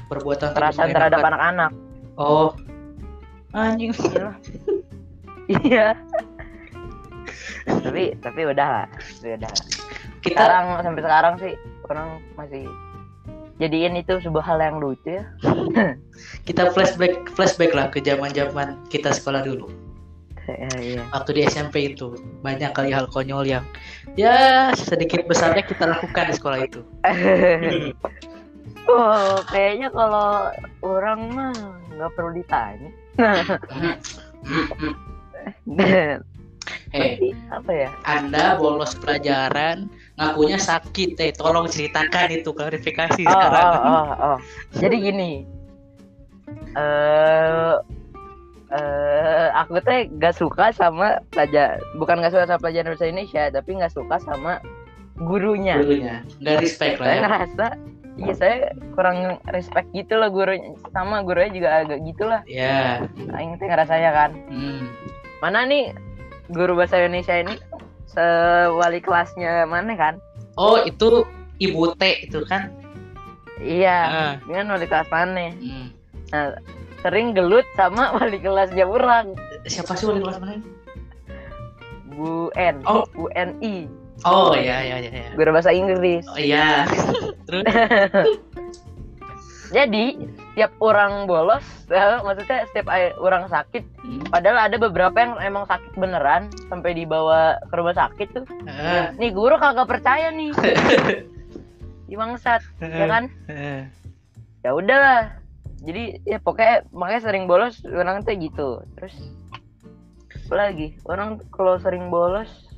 Perbuatan 0.07 0.55
kekerasan 0.55 0.95
terhadap 0.95 1.19
anak-anak 1.21 1.73
Oh. 2.17 2.55
Anjing. 3.57 3.93
Iya. 5.47 5.95
tapi 7.71 8.19
tapi 8.19 8.51
udah 8.51 8.67
lah, 8.67 8.87
tapi 8.91 9.39
udah. 9.39 9.47
lah. 9.47 9.67
Kita 10.19 10.43
Sekarang 10.43 10.65
sampai 10.83 11.03
sekarang 11.07 11.35
sih 11.39 11.53
orang 11.87 12.09
masih 12.35 12.67
jadiin 13.63 13.95
itu 13.95 14.19
sebuah 14.19 14.43
hal 14.43 14.59
yang 14.59 14.83
lucu 14.83 15.23
ya. 15.23 15.25
kita 16.51 16.75
flashback 16.75 17.31
flashback 17.39 17.73
lah 17.79 17.87
ke 17.95 18.03
zaman-zaman 18.03 18.75
kita 18.91 19.15
sekolah 19.15 19.47
dulu. 19.47 19.71
Iya, 20.51 20.71
iya. 20.79 21.03
Waktu 21.11 21.31
di 21.39 21.43
SMP 21.47 21.95
itu 21.95 22.15
banyak 22.43 22.71
kali 22.75 22.91
hal 22.91 23.11
konyol 23.11 23.47
yang 23.47 23.63
ya 24.15 24.71
sedikit 24.75 25.27
besarnya 25.31 25.63
kita 25.63 25.87
lakukan 25.87 26.27
di 26.31 26.35
sekolah 26.35 26.59
itu. 26.63 26.83
oh, 28.91 29.43
kayaknya 29.51 29.91
kalau 29.91 30.51
orang 30.83 31.21
mah 31.35 31.55
nggak 31.95 32.11
perlu 32.15 32.31
ditanya. 32.35 32.91
Hei, 33.17 33.43
Berarti 36.97 37.29
apa 37.51 37.71
ya? 37.73 37.91
Anda 38.05 38.57
bolos 38.57 38.97
pelajaran, 38.97 39.87
ngakunya 40.17 40.59
sakit, 40.59 41.17
eh 41.21 41.33
tolong 41.33 41.69
ceritakan 41.69 42.33
itu 42.33 42.51
klarifikasi 42.51 43.23
Oh, 43.23 43.31
sekarang. 43.31 43.67
oh, 43.71 43.85
oh, 43.87 44.11
oh. 44.35 44.39
Jadi 44.75 44.97
gini. 45.01 45.33
Eh 46.75 47.75
eh 48.67 49.47
aku 49.55 49.79
teh 49.81 50.11
gak 50.19 50.35
suka 50.35 50.75
sama 50.75 51.23
pelajar 51.31 51.79
bukan 51.97 52.19
gak 52.19 52.35
suka 52.35 52.51
sama 52.51 52.59
pelajaran 52.59 52.93
bahasa 52.93 53.07
Indonesia 53.07 53.43
tapi 53.49 53.79
gak 53.79 53.95
suka 53.95 54.19
sama 54.19 54.59
gurunya 55.17 55.79
Dulunya, 55.79 56.27
nggak 56.43 56.57
respect 56.61 56.99
lah 56.99 57.07
saya 57.07 57.15
ya. 57.15 57.23
ngerasa 57.23 57.67
iya 58.17 58.33
saya 58.33 58.57
kurang 58.97 59.37
respect 59.53 59.89
gitu 59.93 60.17
loh 60.17 60.33
gurunya 60.33 60.73
sama 60.91 61.21
gurunya 61.21 61.53
juga 61.53 61.69
agak 61.85 62.01
gitulah 62.05 62.41
Ya, 62.49 63.05
aing 63.37 63.61
teh 63.61 63.69
ngerasanya 63.69 64.11
kan? 64.13 64.31
Hmm. 64.49 64.89
mana 65.45 65.69
nih 65.69 65.93
guru 66.49 66.79
bahasa 66.81 66.97
Indonesia 66.97 67.37
ini? 67.37 67.55
Sewali 68.09 69.05
kelasnya 69.05 69.69
mana 69.69 69.93
kan? 69.99 70.15
Oh 70.57 70.81
itu 70.81 71.29
ibu 71.61 71.93
T 72.01 72.25
itu 72.25 72.41
kan? 72.49 72.73
iya. 73.61 73.99
Ah, 74.09 74.33
dengan 74.49 74.77
wali 74.77 74.87
kelas 74.89 75.09
mana? 75.13 75.53
Hmm. 75.53 75.93
nah 76.33 76.57
sering 77.05 77.37
gelut 77.37 77.69
sama 77.77 78.11
wali 78.17 78.41
kelasnya 78.41 78.89
orang. 78.89 79.37
Siapa 79.69 79.93
sih 79.93 80.09
wali 80.09 80.25
kelas 80.25 80.41
mana? 80.41 80.65
Bu 82.17 82.49
N. 82.57 82.81
Oh. 82.89 83.05
Bu 83.13 83.29
NI 83.37 83.85
Oh 84.25 84.57
ya 84.57 84.81
ya 84.81 84.97
ya. 84.97 85.11
ya. 85.13 85.29
guru 85.37 85.53
bahasa 85.53 85.75
Inggris 85.75 86.25
Oh 86.31 86.41
iya. 86.41 86.89
Terus? 87.47 87.65
jadi 89.75 90.05
tiap 90.55 90.73
orang 90.79 91.27
bolos 91.27 91.67
eh, 91.91 92.17
maksudnya 92.23 92.65
setiap 92.71 92.87
orang 93.21 93.51
sakit 93.51 93.85
Hmm. 94.07 94.23
padahal 94.31 94.71
ada 94.71 94.79
beberapa 94.79 95.19
yang 95.19 95.35
emang 95.43 95.67
sakit 95.67 95.99
beneran 95.99 96.47
sampai 96.71 96.95
dibawa 96.95 97.59
ke 97.67 97.75
rumah 97.75 97.91
sakit 97.93 98.29
tuh 98.31 98.47
Ah, 98.71 99.11
nih 99.19 99.35
guru 99.35 99.59
kagak 99.59 99.91
percaya 99.91 100.31
nih 100.31 100.55
di 102.09 102.15
bangsat 102.15 102.63
ya 102.79 103.07
kan 103.11 103.27
ah. 103.51 103.83
ya 104.63 104.71
udahlah 104.71 105.35
jadi 105.83 106.23
ya 106.23 106.39
pokoknya 106.39 106.87
makanya 106.95 107.23
sering 107.27 107.51
bolos 107.51 107.83
orang 107.83 108.23
tuh 108.23 108.39
gitu 108.39 108.69
terus 108.95 109.15
apa 110.47 110.55
lagi 110.71 110.95
orang 111.11 111.43
kalau 111.51 111.75
sering 111.83 112.07
bolos 112.07 112.71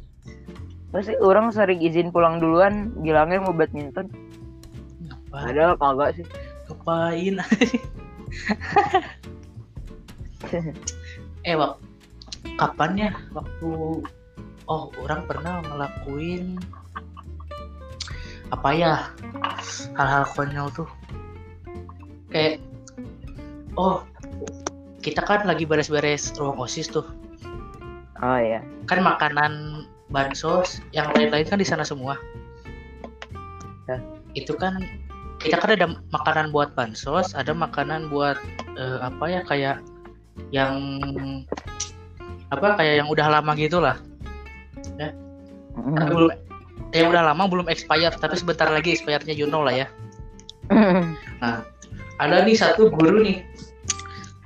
pasti 0.89 1.13
orang 1.21 1.53
sering 1.53 1.85
izin 1.85 2.09
pulang 2.09 2.41
duluan 2.41 2.89
bilangnya 3.05 3.45
mau 3.45 3.53
badminton. 3.53 4.09
Ngapain? 5.05 5.53
padahal 5.53 5.77
kagak 5.77 6.11
sih? 6.17 6.25
Ngapain? 6.69 7.35
eh 11.49 11.55
wak 11.59 11.75
kapan 12.57 12.97
ya 12.97 13.11
waktu 13.35 13.69
oh 14.69 14.85
orang 15.03 15.27
pernah 15.29 15.61
ngelakuin 15.65 16.59
apa 18.49 18.69
ya? 18.73 19.13
Hal-hal 19.93 20.25
konyol 20.33 20.73
tuh. 20.73 20.89
Kayak 22.33 22.65
oh 23.77 24.05
kita 25.05 25.21
kan 25.25 25.45
lagi 25.45 25.69
beres-beres 25.69 26.33
ruang 26.37 26.61
osis 26.61 26.89
tuh. 26.89 27.05
Oh 28.19 28.39
iya. 28.41 28.65
Kan 28.89 29.05
makanan 29.05 29.85
bansos 30.09 30.81
yang 30.93 31.09
lain-lain 31.17 31.47
kan 31.47 31.59
di 31.61 31.67
sana 31.69 31.85
semua. 31.85 32.17
Ya. 33.89 33.97
itu 34.37 34.53
kan 34.53 34.77
kita 35.41 35.57
kan 35.57 35.73
ada 35.73 35.97
makanan 36.13 36.53
buat 36.53 36.77
bansos 36.77 37.33
ada 37.33 37.57
makanan 37.57 38.13
buat 38.13 38.37
eh, 38.77 39.01
apa 39.01 39.25
ya 39.33 39.41
kayak 39.49 39.81
yang 40.53 41.01
apa 42.53 42.77
kayak 42.77 43.01
yang 43.01 43.09
udah 43.09 43.33
lama 43.33 43.57
gitu 43.57 43.81
lah 43.81 43.97
Tapi 45.79 46.11
belum 46.11 46.37
yang 46.93 47.09
udah 47.13 47.33
lama 47.33 47.49
belum 47.49 47.67
expired 47.73 48.17
tapi 48.21 48.37
sebentar 48.37 48.69
lagi 48.69 48.93
expirednya 48.93 49.33
you 49.33 49.49
know 49.49 49.63
lah 49.65 49.73
ya. 49.73 49.87
Ada 52.19 52.43
nih 52.43 52.57
satu 52.59 52.91
guru 52.91 53.23
nih. 53.23 53.47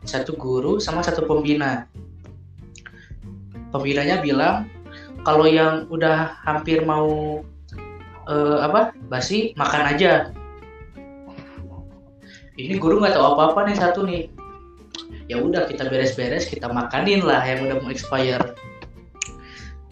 Satu 0.04 0.36
guru 0.36 0.76
sama 0.76 1.00
satu 1.00 1.24
pembina. 1.24 1.88
Pembinanya 3.72 4.20
bilang 4.20 4.68
kalau 5.22 5.46
yang 5.46 5.86
udah 5.88 6.34
hampir 6.42 6.82
mau 6.82 7.40
eh, 8.26 8.58
apa 8.62 8.94
basi 9.06 9.54
makan 9.54 9.94
aja. 9.94 10.30
Ini 12.58 12.76
guru 12.76 13.00
nggak 13.00 13.16
tahu 13.16 13.26
apa 13.34 13.42
apa 13.54 13.60
nih 13.70 13.76
satu 13.78 14.04
nih. 14.04 14.28
Ya 15.30 15.40
udah 15.40 15.70
kita 15.70 15.88
beres-beres 15.88 16.50
kita 16.50 16.68
makanin 16.68 17.24
lah 17.24 17.40
yang 17.46 17.64
udah 17.64 17.80
mau 17.80 17.90
expire. 17.90 18.42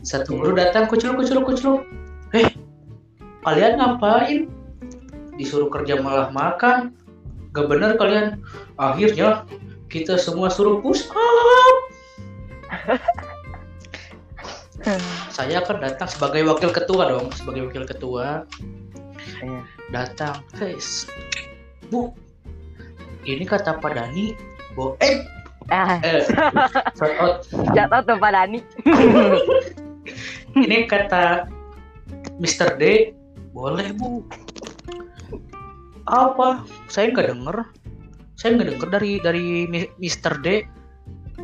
Satu 0.05 0.37
guru 0.37 0.53
datang 0.59 0.91
kucluk 0.91 1.25
kucluk 1.25 1.45
kucluk. 1.47 1.81
Eh 2.37 2.51
kalian 3.47 3.81
ngapain? 3.81 4.51
Disuruh 5.41 5.73
kerja 5.73 6.03
malah 6.05 6.29
makan. 6.35 6.93
Gak 7.57 7.67
bener 7.67 7.97
kalian. 7.97 8.45
Akhirnya 8.77 9.49
kita 9.89 10.21
semua 10.21 10.53
suruh 10.53 10.79
push 10.85 11.09
up 11.11 11.77
saya 15.29 15.61
kan 15.65 15.79
datang 15.81 16.09
sebagai 16.09 16.43
wakil 16.49 16.73
ketua 16.73 17.13
dong 17.13 17.29
sebagai 17.37 17.69
wakil 17.69 17.85
ketua. 17.85 18.49
Iya. 19.41 19.61
datang 19.93 20.41
guys 20.57 21.05
bu 21.93 22.13
ini 23.29 23.45
kata 23.45 23.77
Pak 23.81 23.93
Dani 23.93 24.33
bo 24.73 24.97
eh 25.01 25.21
ah. 25.69 26.01
eh 26.01 26.25
shout 26.97 27.15
out. 27.21 27.45
Tuh 28.09 28.17
Pak 28.17 28.31
Dani. 28.33 28.59
Ini 30.51 30.91
kata 30.91 31.47
Mr. 32.43 32.75
D 32.75 33.15
boleh 33.55 33.95
bu. 33.95 34.27
Apa? 36.11 36.67
Saya 36.91 37.15
nggak 37.15 37.31
denger. 37.31 37.57
Saya 38.35 38.59
nggak 38.59 38.69
denger 38.75 38.89
dari 38.91 39.13
dari 39.23 39.47
Mr. 40.03 40.43
D. 40.43 40.67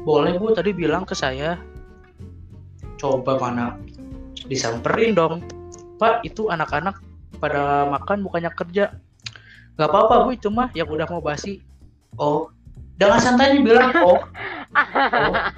Boleh 0.02 0.34
bu 0.40 0.50
tadi 0.54 0.74
bilang 0.74 1.06
ke 1.06 1.14
saya 1.14 1.54
coba 2.96 3.36
mana 3.36 3.76
disamperin 4.46 5.12
dong 5.12 5.40
pak 5.96 6.20
itu 6.22 6.48
anak-anak 6.48 6.96
pada 7.36 7.84
makan 7.88 8.24
bukannya 8.24 8.52
kerja 8.52 8.96
nggak 9.76 9.88
apa-apa 9.92 10.14
bu 10.24 10.30
itu 10.32 10.48
mah 10.48 10.68
yang 10.72 10.88
udah 10.88 11.04
mau 11.08 11.20
basi 11.20 11.60
oh 12.16 12.48
dengan 12.96 13.20
santainya 13.20 13.60
bilang 13.60 13.90
oh 14.00 14.20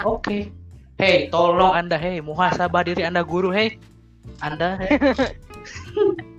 Oh, 0.06 0.14
Oke. 0.18 0.46
Hei, 0.94 1.26
tolong 1.26 1.74
Anda, 1.74 1.98
hei, 1.98 2.22
muhasabah 2.22 2.86
diri 2.86 3.02
Anda 3.02 3.26
guru, 3.26 3.50
hei. 3.50 3.74
Anda, 4.38 4.78
hei. 4.78 4.94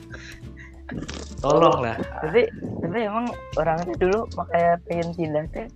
tolong 1.40 1.80
lah. 1.86 1.96
tapi 2.20 2.50
tapi 2.84 2.98
emang 3.08 3.32
orangnya 3.56 3.96
dulu 3.96 4.28
makanya 4.36 4.76
pengen 4.90 5.10
pindah 5.16 5.46
teh 5.56 5.68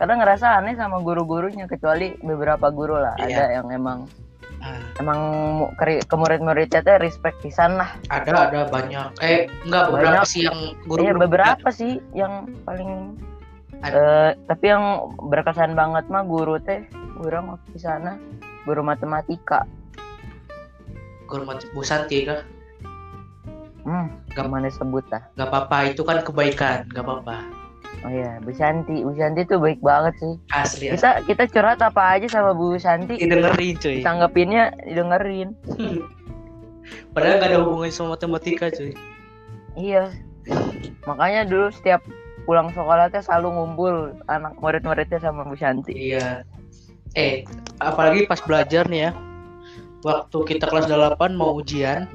kadang 0.00 0.22
ngerasa 0.22 0.62
aneh 0.62 0.72
sama 0.80 1.02
guru-gurunya 1.04 1.68
kecuali 1.68 2.16
beberapa 2.24 2.72
guru 2.72 2.96
lah 2.96 3.12
Iya. 3.20 3.36
ada 3.36 3.44
yang 3.60 3.68
emang 3.68 4.08
Ah, 4.60 4.76
emang 4.96 5.20
ke, 5.74 6.04
ke 6.04 6.14
murid-muridnya 6.14 6.80
teh 6.80 7.00
respect 7.00 7.40
pisan 7.40 7.80
lah 7.80 7.96
ada 8.06 8.46
ada 8.46 8.68
banyak. 8.68 9.16
Eh, 9.18 9.48
enggak 9.64 9.88
beberapa 9.88 10.20
Banyak. 10.20 10.24
sih 10.26 10.44
yang 10.44 10.58
guru. 10.84 11.00
iya 11.00 11.12
beberapa 11.14 11.68
sih 11.70 11.92
yang 12.12 12.32
paling 12.62 13.16
eh, 13.80 14.36
tapi 14.44 14.64
yang 14.66 14.84
berkesan 15.18 15.72
banget 15.72 16.04
mah 16.06 16.22
guru 16.22 16.60
teh 16.60 16.84
guru 17.16 17.40
waktu 17.48 17.68
di 17.70 17.80
sana 17.80 18.20
guru 18.62 18.80
matematika 18.80 19.64
Guru 21.24 21.46
mat- 21.46 21.64
Bu 21.72 21.80
Santi 21.80 22.26
kah? 22.26 22.44
hmm 23.80 24.28
Gak- 24.30 24.44
gimana 24.44 24.68
sebut 24.68 25.08
lah 25.08 25.24
Gak 25.32 25.48
apa-apa, 25.48 25.88
itu 25.88 26.04
kan 26.04 26.20
kebaikan, 26.20 26.84
gak 26.86 27.00
apa-apa. 27.00 27.48
Oh 28.06 28.10
iya 28.10 28.40
Bu 28.40 28.50
Santi 28.56 29.04
Bu 29.04 29.12
Santi 29.16 29.44
tuh 29.44 29.60
baik 29.60 29.80
banget 29.84 30.14
sih 30.20 30.34
Asli, 30.54 30.88
asli. 30.88 30.96
kita 30.96 31.10
kita 31.28 31.44
curhat 31.52 31.80
apa 31.84 32.16
aja 32.16 32.26
sama 32.28 32.56
Bu 32.56 32.78
Santi 32.80 33.20
Didengerin 33.20 33.76
cuy. 33.76 34.00
tanggapinnya 34.00 34.72
didengerin 34.88 35.52
Padahal 37.14 37.38
gak 37.42 37.48
ada 37.54 37.58
hubungannya 37.62 37.94
sama 37.94 38.18
matematika 38.18 38.66
cuy. 38.72 38.92
Iya. 39.78 40.10
Makanya 41.06 41.46
dulu 41.46 41.70
setiap 41.70 42.02
pulang 42.48 42.72
sekolah 42.74 43.12
teh 43.12 43.22
selalu 43.22 43.48
ngumpul 43.54 43.94
anak 44.26 44.58
murid-muridnya 44.58 45.20
sama 45.22 45.46
Bu 45.46 45.54
Shanti. 45.54 45.94
Iya. 45.94 46.42
Eh, 47.18 47.42
apalagi 47.82 48.26
pas 48.26 48.38
belajar 48.42 48.86
nih 48.86 49.10
ya. 49.10 49.12
Waktu 50.00 50.38
kita 50.48 50.64
kelas 50.70 50.88
8 50.88 51.36
mau 51.36 51.52
ujian, 51.60 52.08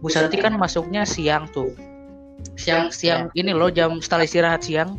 Bu 0.00 0.08
Santi 0.08 0.38
kan 0.38 0.54
masuknya 0.54 1.02
siang 1.02 1.50
tuh. 1.50 1.72
Siang 2.54 2.94
siang 2.94 3.26
ini 3.34 3.50
loh 3.50 3.68
jam 3.68 3.98
setelah 3.98 4.22
istirahat 4.22 4.62
siang, 4.62 4.94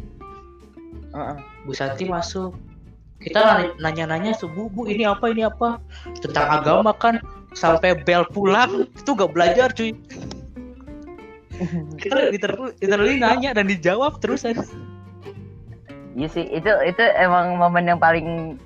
Heeh. 1.16 1.38
Bu 1.64 1.72
Santi 1.72 2.04
masuk. 2.04 2.52
Kita 3.18 3.42
nanya- 3.42 3.74
nanya-nanya 3.82 4.32
tuh, 4.38 4.46
Bu, 4.52 4.70
ini 4.86 5.02
apa 5.02 5.32
ini 5.32 5.42
apa? 5.42 5.82
Tentang 6.22 6.62
agama 6.62 6.94
kan 6.94 7.18
sampai 7.58 7.98
bel 7.98 8.28
pulang 8.30 8.86
itu 9.00 9.10
gak 9.16 9.32
belajar 9.34 9.74
cuy. 9.74 9.96
Kita 11.98 12.30
literally, 12.30 12.78
literally 12.78 13.18
nanya 13.18 13.58
dan 13.58 13.66
dijawab 13.66 14.22
terusan. 14.22 14.62
Iya 16.14 16.28
sih, 16.30 16.46
itu 16.50 16.70
itu 16.86 17.04
emang 17.18 17.58
momen 17.58 17.90
yang 17.90 17.98
paling 17.98 18.58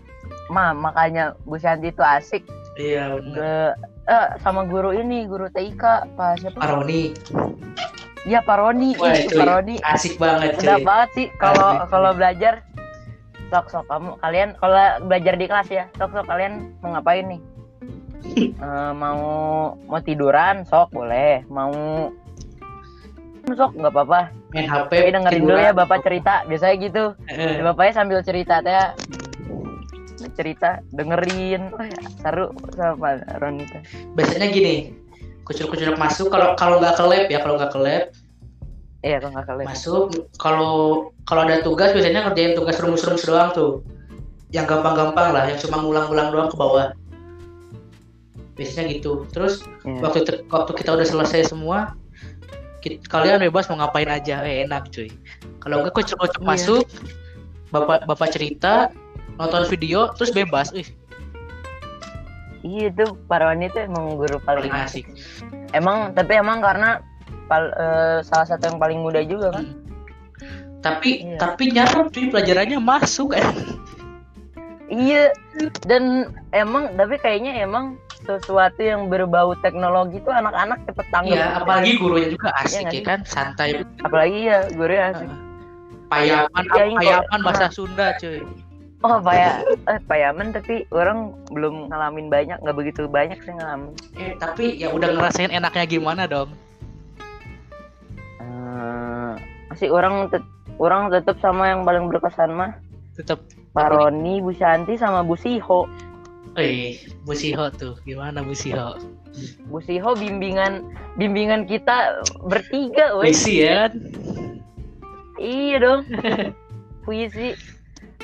ma 0.52 0.76
makanya 0.76 1.32
Bu 1.48 1.56
Shanti 1.56 1.92
itu 1.92 2.04
asik 2.04 2.44
Iya 2.76 3.20
benar. 3.20 3.76
Eh 4.04 4.28
sama 4.40 4.64
guru 4.64 4.92
ini, 4.92 5.24
guru 5.24 5.46
TIK, 5.48 5.84
Pak 6.12 6.32
siapa? 6.38 6.58
Aroni, 6.60 7.14
Iya, 8.22 8.38
Pak 8.40 8.54
Roni. 8.56 8.94
Wah. 8.96 9.18
Pak 9.18 9.46
Roni. 9.46 9.76
asik 9.84 10.16
banget 10.16 10.54
Udah 10.56 10.78
cuy. 10.78 10.86
banget 10.86 11.10
sih 11.12 11.28
kalau 11.36 11.70
kalau 11.88 12.14
belajar 12.14 12.62
sok 13.50 13.66
sok 13.68 13.86
kamu 13.86 14.14
kalian 14.20 14.50
kalau 14.56 14.78
belajar 15.04 15.34
di 15.34 15.46
kelas 15.46 15.68
ya 15.68 15.84
sok 15.98 16.14
sok 16.14 16.26
kalian 16.26 16.54
mau 16.80 16.94
ngapain 16.94 17.26
nih 17.28 17.42
Eh, 18.62 18.92
mau 18.94 19.18
mau 19.84 20.00
tiduran 20.00 20.62
sok 20.64 20.94
boleh 20.94 21.42
mau 21.50 21.74
sok 23.50 23.74
nggak 23.74 23.90
apa-apa 23.90 24.22
Main 24.54 24.70
HP. 24.70 24.92
dengerin 25.10 25.42
dulu 25.42 25.58
ya 25.58 25.74
bapak 25.74 26.00
cerita 26.00 26.46
biasanya 26.46 26.76
gitu 26.80 27.04
bapaknya 27.66 27.94
sambil 27.96 28.22
cerita 28.22 28.62
teh 28.62 28.78
cerita 30.34 30.70
dengerin. 30.92 31.74
Wah, 31.74 31.88
seru 32.22 32.46
sama 32.76 33.18
Roni 33.42 33.66
teh. 33.66 33.82
biasanya 34.14 34.48
gini 34.50 34.94
kucur-kucur 35.42 35.98
masuk 35.98 36.30
kalau 36.30 36.54
kalau 36.56 36.78
nggak 36.78 36.96
ke 36.96 37.04
lab 37.04 37.26
ya 37.28 37.40
kalau 37.42 37.58
nggak 37.58 37.74
ke 37.74 37.80
lab 37.82 38.04
iya 39.02 39.18
kok 39.18 39.34
nggak 39.34 39.46
kalian 39.50 39.66
masuk 39.66 40.04
kalau 40.38 40.74
kalau 41.26 41.42
ada 41.50 41.66
tugas 41.66 41.90
biasanya 41.92 42.30
ngerjain 42.30 42.54
tugas 42.54 42.78
rumus-rumus 42.78 43.26
doang 43.26 43.50
tuh. 43.52 43.82
Yang 44.52 44.68
gampang-gampang 44.68 45.32
lah 45.32 45.48
yang 45.48 45.58
cuma 45.64 45.80
ngulang-ngulang 45.80 46.28
doang 46.30 46.50
ke 46.52 46.58
bawah. 46.60 46.92
Biasanya 48.60 48.92
gitu. 48.94 49.24
Terus 49.32 49.64
Iya. 49.88 50.04
waktu 50.04 50.20
waktu 50.52 50.72
kita 50.76 50.90
udah 50.94 51.08
selesai 51.08 51.56
semua 51.56 51.96
ki- 52.84 53.00
kalian 53.08 53.40
bebas 53.42 53.72
mau 53.72 53.80
ngapain 53.80 54.12
aja. 54.12 54.44
Eh, 54.44 54.68
enak 54.68 54.92
cuy. 54.92 55.08
Kalau 55.64 55.82
nggak 55.82 55.96
kucur-kucur 55.96 56.42
Iya. 56.44 56.48
masuk 56.52 56.84
bapak 57.72 58.04
bapak 58.04 58.28
cerita 58.36 58.92
nonton 59.42 59.64
video 59.68 60.14
terus 60.14 60.30
bebas 60.30 60.70
ih 60.72 60.86
iya 62.62 62.94
Pak 62.94 63.38
Roni 63.38 63.68
tuh 63.68 63.82
emang 63.84 64.16
guru 64.16 64.38
paling 64.40 64.70
paling 64.70 64.86
asik 64.86 65.06
emang 65.72 66.14
tapi 66.14 66.38
emang 66.38 66.62
karena 66.62 67.02
pal- 67.46 67.74
eh, 67.74 68.18
salah 68.22 68.46
satu 68.46 68.70
yang 68.70 68.78
paling 68.78 69.02
muda 69.02 69.22
juga 69.22 69.50
kan 69.52 69.66
tapi 70.82 71.22
Iya. 71.24 71.38
tapi 71.38 71.64
nyarap 71.70 72.10
cuy 72.10 72.26
pelajarannya 72.28 72.80
masuk 72.80 73.38
eh. 73.38 73.46
Iya, 74.90 75.32
dan 75.86 76.28
emang 76.52 76.98
tapi 76.98 77.16
kayaknya 77.16 77.64
emang 77.64 77.96
sesuatu 78.26 78.82
yang 78.82 79.08
berbau 79.08 79.56
teknologi 79.56 80.20
itu 80.20 80.28
anak-anak 80.28 80.84
cepet 80.84 81.06
tanggap. 81.08 81.32
Iya, 81.32 81.48
apalagi 81.56 81.92
gurunya 81.96 82.28
juga 82.34 82.50
asik 82.60 82.82
nggak 82.82 82.92
ya 82.92 83.00
sih? 83.00 83.06
kan, 83.08 83.20
santai. 83.24 83.70
apalagi 84.04 84.40
ya 84.44 84.58
guru 84.74 84.92
asik. 84.92 85.30
Payapan, 86.10 86.64
Iya, 86.68 86.84
ini 86.84 86.96
payapan 87.00 87.40
kok- 87.40 87.46
bahasa. 87.48 87.66
Sunda 87.72 88.08
cuy. 88.20 88.42
Oh 89.02 89.18
Paya, 89.18 89.66
eh, 89.90 89.98
Payaman 90.06 90.54
tapi 90.54 90.86
orang 90.94 91.34
belum 91.50 91.90
ngalamin 91.90 92.30
banyak, 92.30 92.62
nggak 92.62 92.78
begitu 92.78 93.10
banyak 93.10 93.42
sih 93.42 93.50
ngalamin. 93.50 93.98
Eh, 94.14 94.38
tapi 94.38 94.78
ya 94.78 94.94
udah 94.94 95.10
ngerasain 95.18 95.50
enaknya 95.50 95.86
gimana 95.90 96.30
dong? 96.30 96.54
Eh, 98.38 99.34
masih 99.74 99.90
orang 99.90 100.30
tet- 100.30 100.46
orang 100.78 101.10
tetap 101.10 101.42
sama 101.42 101.74
yang 101.74 101.82
paling 101.82 102.10
berkesan 102.10 102.54
mah 102.54 102.78
Tetap 103.18 103.42
Pak 103.74 103.90
Roni, 103.90 104.38
Bu 104.38 104.54
Santi 104.54 104.96
sama 104.96 105.26
Bu 105.26 105.34
Siho. 105.34 105.90
eh 106.54 107.00
Bu 107.26 107.34
Siho 107.34 107.74
tuh. 107.74 107.98
Gimana 108.04 108.46
Bu 108.46 108.54
Siho? 108.54 109.02
Bu 109.66 109.80
Siho 109.82 110.14
bimbingan 110.14 110.86
bimbingan 111.18 111.66
kita 111.66 112.22
bertiga, 112.46 113.18
wes. 113.18 113.34
Puisi 113.42 113.66
ya 113.66 113.88
kan? 113.90 113.92
Iya 115.42 115.76
dong. 115.82 116.02
Puisi. 117.08 117.56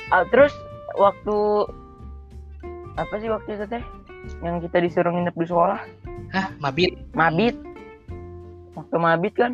Ah, 0.08 0.24
terus 0.28 0.56
waktu 0.98 1.36
apa 2.98 3.14
sih 3.18 3.30
waktu 3.30 3.50
itu 3.54 3.66
teh? 3.70 3.84
Yang 4.44 4.68
kita 4.68 4.78
disuruh 4.84 5.14
nginep 5.14 5.36
di 5.38 5.46
sekolah? 5.46 5.80
Hah, 6.34 6.48
mabit? 6.60 6.98
Mabit. 7.14 7.56
Waktu 8.74 8.96
mabit 8.98 9.34
kan? 9.34 9.54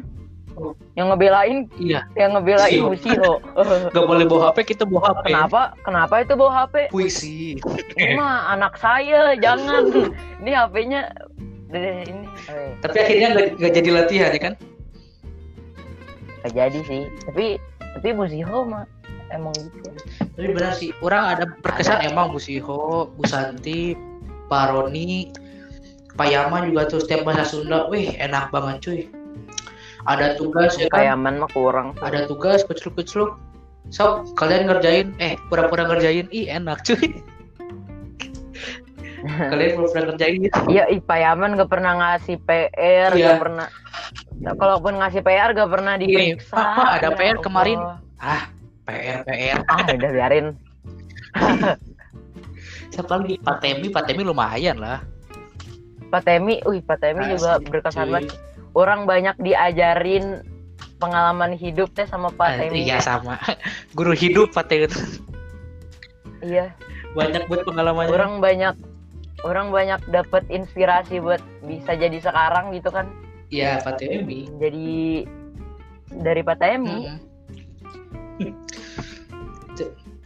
Yang 0.93 1.07
ngebelain, 1.09 1.57
Iya. 1.81 2.05
yang 2.13 2.37
ngebelain. 2.37 2.81
Bu 2.85 2.93
Siho. 2.93 3.41
Gak 3.93 4.05
boleh 4.05 4.25
bawa 4.25 4.53
HP, 4.53 4.73
kita 4.73 4.85
bawa 4.85 5.09
HP. 5.13 5.33
Kenapa? 5.33 5.61
Kenapa 5.81 6.13
itu 6.21 6.33
bawa 6.33 6.51
HP? 6.63 6.75
Puisi. 6.93 7.57
Ini 7.97 8.13
mah 8.13 8.53
anak 8.53 8.77
saya, 8.77 9.33
jangan. 9.35 9.89
Ini 10.41 10.51
HP-nya 10.53 11.01
ini. 11.73 12.29
eh, 12.53 12.77
Tapi 12.85 12.97
akhirnya 13.01 13.27
gak, 13.33 13.47
gak 13.57 13.73
jadi 13.73 13.89
latihan 13.89 14.29
ya 14.29 14.41
kan? 14.41 14.53
Gak 16.45 16.53
jadi 16.53 16.79
sih. 16.85 17.01
Tapi 17.25 17.45
tapi 17.97 18.07
Bu 18.13 18.29
Siho 18.29 18.57
mah 18.63 18.85
emang 19.29 19.57
gitu. 19.57 19.89
Tapi 20.33 20.49
benar 20.49 20.73
sih, 20.73 20.89
orang 21.05 21.37
ada 21.37 21.45
berkesan 21.61 22.01
emang 22.09 22.33
Bu 22.33 22.41
Siho, 22.41 23.05
Bu 23.13 23.23
Santi, 23.29 23.93
Pak 24.49 24.73
Roni, 24.73 25.29
Pak 26.13 26.25
Yaman 26.29 26.73
juga 26.73 26.89
tuh 26.89 27.01
setiap 27.01 27.25
bahasa 27.25 27.45
Sunda, 27.53 27.85
wih 27.89 28.17
enak 28.17 28.49
banget 28.49 28.75
cuy. 28.81 29.01
Ada 30.03 30.35
tugas 30.35 30.75
ya 30.75 30.89
kan? 30.91 30.99
Payaman 30.99 31.39
mah 31.39 31.49
kurang. 31.53 31.95
Ada 32.03 32.27
tugas 32.27 32.65
kecil-kecil. 32.67 33.39
So, 33.87 34.25
kalian 34.35 34.67
ngerjain, 34.67 35.15
eh 35.17 35.39
pura-pura 35.47 35.85
ngerjain, 35.87 36.27
ih 36.33 36.49
enak 36.49 36.81
cuy. 36.83 37.23
kalian 39.53 39.69
pura-pura 39.79 40.01
ngerjain 40.11 40.37
gitu. 40.43 40.59
Iya, 40.67 40.83
ih 40.91 40.99
Payaman 40.99 41.55
gak 41.55 41.71
pernah 41.71 41.93
ngasih 41.95 42.35
PR, 42.43 43.11
Iya. 43.15 43.37
gak 43.37 43.41
pernah. 43.47 43.67
Nah, 44.43 44.53
kalaupun 44.59 44.99
ngasih 44.99 45.21
PR 45.23 45.55
gak 45.55 45.71
pernah 45.71 45.93
Gini, 45.95 46.35
diperiksa. 46.35 46.51
Pak, 46.51 46.67
Pak, 46.75 46.89
ada 46.99 47.09
Ya 47.09 47.15
PR 47.15 47.37
kemarin. 47.39 47.79
Allah. 47.79 47.97
Ah, 48.19 48.43
PR, 48.83 49.23
PR. 49.23 49.59
Ah, 49.71 49.83
udah 49.87 50.11
biarin. 50.11 50.45
Siapa 52.93 53.13
lagi? 53.17 53.41
Pak 53.41 53.57
Temi, 53.63 53.87
Pak 53.89 54.03
Temi 54.05 54.21
lumayan 54.21 54.77
lah. 54.77 55.01
Pak 56.13 56.29
Temi, 56.29 56.61
wih 56.69 56.83
Pak 56.85 57.01
Temi 57.01 57.25
juga 57.25 57.57
Asli, 57.57 57.65
berkesan 57.73 58.13
banget. 58.13 58.37
Orang 58.77 59.09
banyak 59.09 59.33
diajarin 59.41 60.45
pengalaman 61.01 61.57
hidup 61.57 61.89
teh 61.97 62.05
sama 62.05 62.29
Pak 62.29 62.47
Ah, 62.47 62.57
Temi. 62.61 62.85
Iya 62.85 63.01
sama. 63.01 63.41
Guru 63.97 64.13
hidup 64.13 64.53
Pak 64.53 64.69
Temi. 64.69 64.93
Iya. 66.45 66.69
Banyak 67.17 67.49
buat 67.49 67.65
pengalamannya. 67.65 68.13
Orang 68.13 68.43
banyak 68.43 68.75
orang 69.43 69.73
banyak 69.73 69.99
dapat 70.13 70.45
inspirasi 70.53 71.17
buat 71.19 71.41
bisa 71.65 71.97
jadi 71.97 72.15
sekarang 72.21 72.77
gitu 72.77 72.93
kan. 72.93 73.09
Iya, 73.49 73.81
Pak 73.81 73.97
Temi. 73.97 74.49
Jadi 74.61 75.25
dari 76.13 76.41
Pak 76.45 76.57
Temi. 76.61 77.09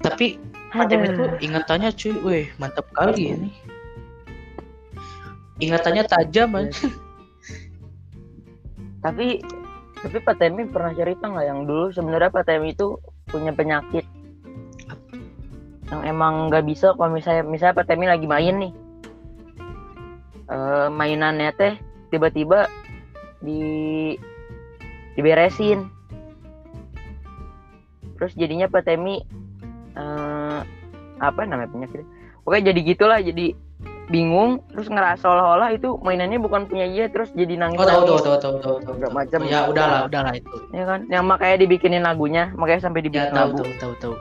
Tapi 0.01 0.39
Temi 0.67 1.07
itu 1.09 1.23
ingatannya 1.41 1.89
cuy, 1.95 2.13
weh 2.21 2.45
mantap 2.61 2.85
kali 2.93 3.33
ini. 3.33 3.49
Ingatannya 5.57 6.03
tajam 6.05 6.53
Iya. 6.53 6.59
aja. 6.69 6.87
Tapi 9.01 9.41
tapi 9.97 10.17
Pak 10.21 10.37
Temi 10.37 10.69
pernah 10.69 10.93
cerita 10.93 11.25
nggak 11.25 11.45
yang 11.47 11.65
dulu 11.65 11.89
sebenarnya 11.89 12.29
Pak 12.29 12.45
Temi 12.45 12.77
itu 12.77 13.01
punya 13.27 13.49
penyakit 13.55 14.05
yang 15.87 16.03
emang 16.03 16.51
nggak 16.51 16.67
bisa 16.67 16.93
kalau 16.99 17.15
misalnya 17.15 17.47
misalnya 17.47 17.79
Pak 17.79 17.87
Temi 17.89 18.05
lagi 18.05 18.27
main 18.27 18.55
nih 18.59 18.73
Eh, 20.47 20.87
mainannya 20.87 21.51
teh 21.59 21.75
tiba-tiba 22.07 22.71
di 23.43 24.15
diberesin 25.19 25.91
terus 28.17 28.33
jadinya 28.35 28.67
Pak 28.67 28.83
Temi 28.83 29.21
eh, 29.95 30.59
apa 31.17 31.41
namanya 31.45 31.69
penyakit 31.71 32.03
pokoknya 32.43 32.73
jadi 32.73 32.79
gitulah 32.83 33.19
jadi 33.21 33.53
bingung 34.07 34.63
terus 34.71 34.87
ngerasa 34.87 35.19
seolah-olah 35.19 35.75
itu 35.75 35.99
mainannya 35.99 36.39
bukan 36.39 36.63
punya 36.71 36.87
dia 36.87 37.11
terus 37.11 37.27
jadi 37.35 37.59
nangis 37.59 37.75
Oh 37.75 37.83
tahu 37.83 38.01
tahu 38.07 38.39
tahu 38.39 38.55
tahu 38.63 38.75
tahu 38.79 38.95
macam. 39.11 39.39
Ya 39.43 39.67
udahlah 39.67 40.07
udahlah 40.07 40.33
itu. 40.39 40.55
ya 40.71 40.83
kan 40.87 41.03
yang 41.11 41.27
makanya 41.27 41.67
dibikinin 41.67 42.03
lagunya 42.07 42.47
makanya 42.55 42.87
sampai 42.87 43.03
Ya 43.03 43.05
dibikin 43.11 43.31
tahu 43.35 43.51
lagu 43.51 43.57
tahu 43.59 43.71
tahu 43.75 43.93
tahu. 43.99 44.15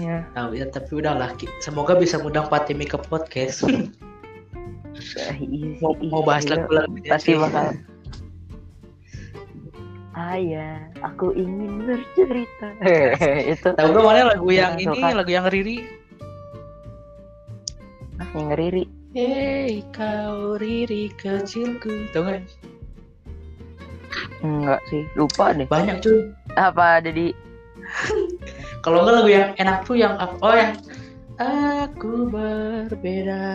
ya 0.00 0.24
Tahu 0.32 0.50
ya 0.56 0.64
tapi 0.72 0.92
udahlah. 1.04 1.30
Semoga 1.60 2.00
bisa 2.00 2.16
ngundang 2.16 2.48
Pak 2.48 2.64
Temi 2.64 2.88
ke 2.88 2.96
podcast. 2.96 3.68
mau, 5.84 5.92
mau 6.08 6.22
bahas 6.24 6.48
Iya, 6.48 6.58
lagu-lagu 6.58 6.94
pasti 7.06 7.36
bakal 7.36 7.76
Ayah, 10.18 10.82
aku 10.98 11.30
ingin 11.30 11.86
bercerita. 11.86 12.74
itu 13.54 13.68
Tahu 13.70 13.88
gak 13.94 14.02
mana 14.02 14.34
lagu 14.34 14.50
yang 14.50 14.74
ini, 14.74 14.90
suka. 14.90 15.14
lagu 15.14 15.30
yang 15.30 15.46
Riri? 15.46 15.86
ah, 18.18 18.26
yang 18.34 18.50
ngeriri. 18.50 18.84
Hei 19.14 19.86
kau 19.94 20.58
Riri 20.58 21.14
kecilku. 21.14 22.10
Tahu 22.10 22.22
gak? 22.26 22.42
Enggak 24.42 24.82
sih, 24.90 25.06
lupa 25.14 25.54
deh. 25.54 25.70
Banyak 25.70 26.02
cuy. 26.02 26.34
Apa 26.58 26.98
ada 26.98 27.14
di 27.14 27.30
Kalau 28.82 29.06
enggak 29.06 29.14
lagu 29.22 29.30
yang 29.30 29.48
enak 29.54 29.86
tuh 29.86 29.94
yang? 30.02 30.18
Oh 30.42 30.50
yang 30.50 30.74
aku 31.38 32.26
berbeda. 32.26 33.46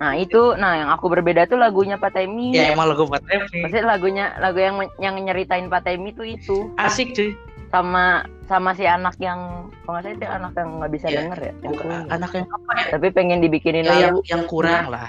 Nah, 0.00 0.16
itu 0.16 0.56
nah 0.56 0.72
yang 0.80 0.88
aku 0.88 1.06
berbeda 1.06 1.44
tuh 1.44 1.60
lagunya 1.60 1.94
Pak 1.94 2.16
Temi. 2.16 2.56
Ya 2.56 2.72
emang 2.72 2.88
lagu 2.88 3.04
Pak 3.04 3.20
Temi. 3.22 3.60
Maksudnya 3.60 3.84
lagunya 3.84 4.24
lagu 4.40 4.56
yang 4.56 4.80
yang 4.96 5.14
nyeritain 5.20 5.68
Pak 5.68 5.84
Temi 5.84 6.10
tuh 6.10 6.24
itu 6.24 6.72
Asik 6.80 7.12
cuy. 7.12 7.36
sama 7.68 8.24
sama 8.48 8.72
si 8.72 8.82
anak 8.82 9.14
yang 9.20 9.68
kalau 9.84 9.94
nggak 9.94 10.02
salah 10.02 10.16
itu 10.16 10.26
anak 10.26 10.52
yang 10.56 10.68
nggak 10.80 10.90
bisa 10.90 11.06
Iya, 11.06 11.16
denger 11.20 11.38
ya. 11.38 11.52
yang 11.52 11.70
Bukan 11.70 11.84
kurang. 11.84 12.04
anak 12.08 12.30
yang 12.32 12.46
apa 12.48 12.70
ya? 12.74 12.86
Tapi 12.90 13.06
pengen 13.12 13.38
dibikinin 13.38 13.84
Ya, 13.84 13.92
yang, 13.92 14.00
lagu. 14.08 14.18
yang 14.26 14.42
kurang 14.48 14.84
lah. 14.88 15.08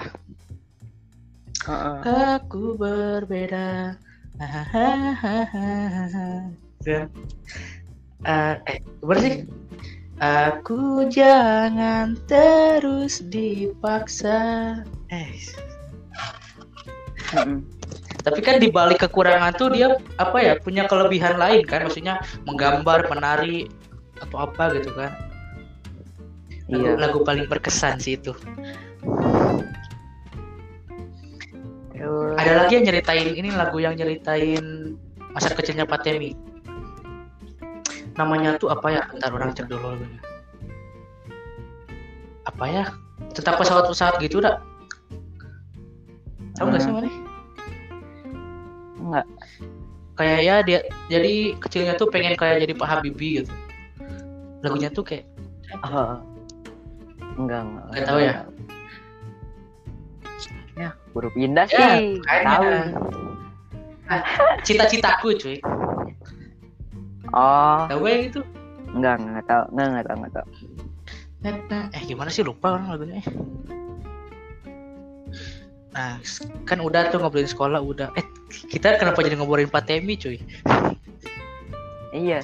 Heeh. 1.62 1.96
Aku 2.38 2.76
berbeda. 2.76 3.96
Hahaha. 4.42 5.38
Ya. 6.84 7.06
Eh, 8.22 8.54
eh, 8.68 8.78
gimana 9.00 9.20
sih? 9.22 9.36
Aku 10.22 11.10
jangan 11.10 12.14
terus 12.30 13.26
dipaksa. 13.26 14.78
Eh, 15.10 15.34
tapi 18.22 18.40
kan 18.46 18.62
di 18.62 18.70
balik 18.70 19.02
kekurangan 19.02 19.58
tuh 19.58 19.74
dia 19.74 19.98
apa 20.22 20.38
ya 20.38 20.54
punya 20.62 20.86
kelebihan 20.86 21.42
lain 21.42 21.66
kan? 21.66 21.90
Maksudnya 21.90 22.22
menggambar, 22.46 23.10
menari 23.10 23.66
atau 24.22 24.46
apa 24.46 24.78
gitu 24.78 24.94
kan? 24.94 25.10
Lagu, 26.70 26.86
Iya. 26.86 26.92
lagu 27.02 27.20
paling 27.26 27.50
berkesan 27.50 27.98
sih 27.98 28.22
itu. 28.22 28.32
Ada 32.38 32.66
lagi 32.66 32.78
yang 32.78 32.86
nyeritain 32.90 33.30
ini 33.34 33.50
lagu 33.54 33.78
yang 33.82 33.98
nyeritain 33.98 34.96
masa 35.34 35.54
kecilnya 35.54 35.90
Pak 35.90 36.06
Temi. 36.06 36.51
Namanya 38.22 38.62
tuh 38.62 38.70
apa 38.70 38.88
ya? 38.94 39.02
Ntar 39.18 39.34
orang 39.34 39.58
cek 39.58 39.66
dulu 39.66 39.98
lagunya. 39.98 40.22
Apa 42.46 42.66
ya? 42.70 42.86
Tentang 43.34 43.58
pesawat-pesawat 43.58 44.22
gitu 44.22 44.38
dah. 44.38 44.62
Tahu 46.54 46.70
nggak 46.70 46.82
sih 46.86 46.92
Hmm. 46.94 46.98
mana? 47.02 47.10
enggak. 49.02 49.26
Kayak 50.14 50.40
ya 50.46 50.56
dia 50.62 50.80
jadi 51.10 51.58
kecilnya 51.58 51.94
tuh 51.98 52.14
pengen 52.14 52.38
kayak 52.38 52.62
jadi 52.62 52.78
Pak 52.78 52.86
Habibie 52.88 53.42
gitu. 53.42 53.50
Lagunya 54.62 54.94
tuh 54.94 55.02
kayak 55.02 55.26
Oh. 55.82 56.22
Enggak, 57.42 57.66
enggak. 57.66 57.86
Nggak 57.90 58.06
tahu 58.06 58.20
ya? 58.22 58.34
Ya, 60.78 60.90
baru 61.16 61.30
pindah 61.34 61.66
Ya, 61.74 61.98
sih. 61.98 62.22
makanya. 62.22 62.46
tahu. 62.46 62.70
cita-citaku 64.62 65.28
cuy. 65.40 65.58
Oh, 67.32 67.88
Tahu 67.88 68.00
gak 68.04 68.12
yang 68.12 68.24
itu? 68.28 68.42
enggak, 68.92 69.16
enggak 69.24 69.46
tahu. 69.48 69.64
Enggak, 69.72 69.88
enggak 69.88 70.06
tahu, 70.06 70.16
enggak 70.20 70.34
tahu. 70.36 70.48
Eh 71.96 72.02
gimana 72.06 72.30
sih 72.30 72.44
lupa 72.44 72.76
orang 72.76 72.92
lagunya. 72.92 73.24
Nah, 75.92 76.20
kan 76.64 76.80
udah 76.80 77.12
tuh 77.12 77.20
ngobrolin 77.20 77.48
sekolah 77.48 77.80
udah. 77.84 78.12
Eh, 78.16 78.26
kita 78.72 78.96
kenapa 78.96 79.24
jadi 79.24 79.36
ngobrolin 79.36 79.68
Pak 79.68 79.88
Temi 79.88 80.16
cuy? 80.16 80.40
Iya. 82.12 82.44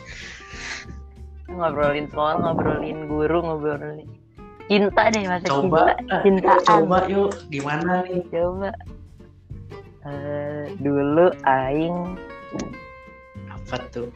ngobrolin 1.47 2.08
sekolah 2.12 2.43
ngobrolin 2.43 3.08
guru 3.08 3.39
ngobrolin 3.39 4.04
cinta 4.67 5.08
deh 5.10 5.23
masa 5.26 5.47
Coba, 5.47 5.95
cinta 5.95 6.12
ah, 6.15 6.21
cintaan 6.60 6.60
coba 6.84 6.97
yuk 7.08 7.32
gimana 7.47 8.04
nih? 8.04 8.19
coba 8.30 8.71
Eh, 10.08 10.71
dulu 10.80 11.32
aing 11.43 12.15
Apa 13.47 13.80
tuh? 13.91 14.08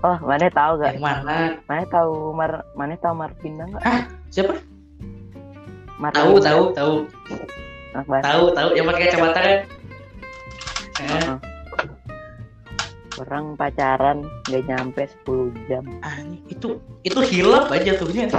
Oh 0.00 0.16
mana 0.20 0.46
tahu 0.48 0.72
gak 0.78 0.96
Yang 0.96 1.04
mana? 1.04 1.36
mana 1.64 1.84
tahu 1.86 2.12
mar 2.32 2.52
mana 2.72 2.94
tahu 2.96 3.14
Martinda 3.14 3.64
nggak 3.66 3.84
Siapa? 4.30 4.54
Martinda, 5.96 6.24
Tahu, 6.24 6.32
tahu, 6.40 6.62
tahu, 6.72 6.94
bahasa 8.08 8.24
tahu, 8.24 8.44
tahu. 8.56 8.68
Yang 8.72 8.86
pakai 8.88 9.02
kacamata 9.04 9.38
kan? 9.38 9.52
Eh, 10.96 11.04
Heeh. 11.04 11.36
orang 13.20 13.44
pacaran 13.52 14.18
nggak 14.48 14.62
nyampe 14.64 15.02
10 15.28 15.68
jam 15.68 15.84
ah, 16.00 16.16
itu 16.46 16.80
itu 17.02 17.20
hilap 17.20 17.68
aja 17.68 17.92
tuhnya. 17.94 18.32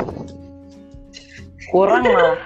kurang 1.69 2.01
malah 2.03 2.37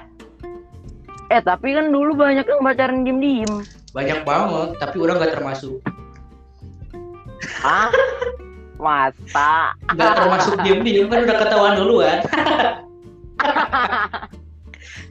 eh 1.25 1.39
tapi 1.39 1.71
kan 1.71 1.89
dulu 1.89 2.11
banyak 2.13 2.43
yang 2.43 2.61
pacaran 2.61 3.01
diem 3.01 3.19
diem 3.19 3.53
Banyak 3.89 4.27
banget, 4.27 4.75
tapi 4.75 4.99
orang 4.99 5.23
gak 5.23 5.39
termasuk. 5.39 5.79
ah 7.63 7.87
masa 8.75 9.71
Gak 9.95 10.11
termasuk 10.19 10.59
diem 10.61 10.83
diem 10.83 11.07
kan 11.07 11.23
udah 11.23 11.37
ketahuan 11.39 11.73
duluan. 11.79 12.19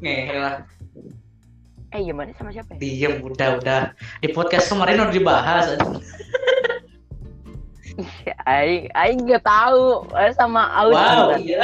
Ngehe 0.03 0.37
lah. 0.37 0.57
eh 1.94 2.03
gimana 2.03 2.35
sama 2.35 2.50
siapa 2.50 2.74
ya? 2.74 2.79
Diem 2.83 3.22
udah 3.22 3.48
udah. 3.62 3.81
Di 4.18 4.29
podcast 4.29 4.66
kemarin 4.66 4.98
udah 4.98 5.14
dibahas. 5.14 5.79
Ya, 8.27 8.35
Aing, 8.50 8.90
Aing 8.98 9.22
nggak 9.22 9.46
tahu 9.46 10.03
Eh, 10.18 10.35
sama 10.35 10.66
Aus 10.74 10.98
Wow, 10.98 11.38
juga. 11.38 11.40
iya. 11.46 11.62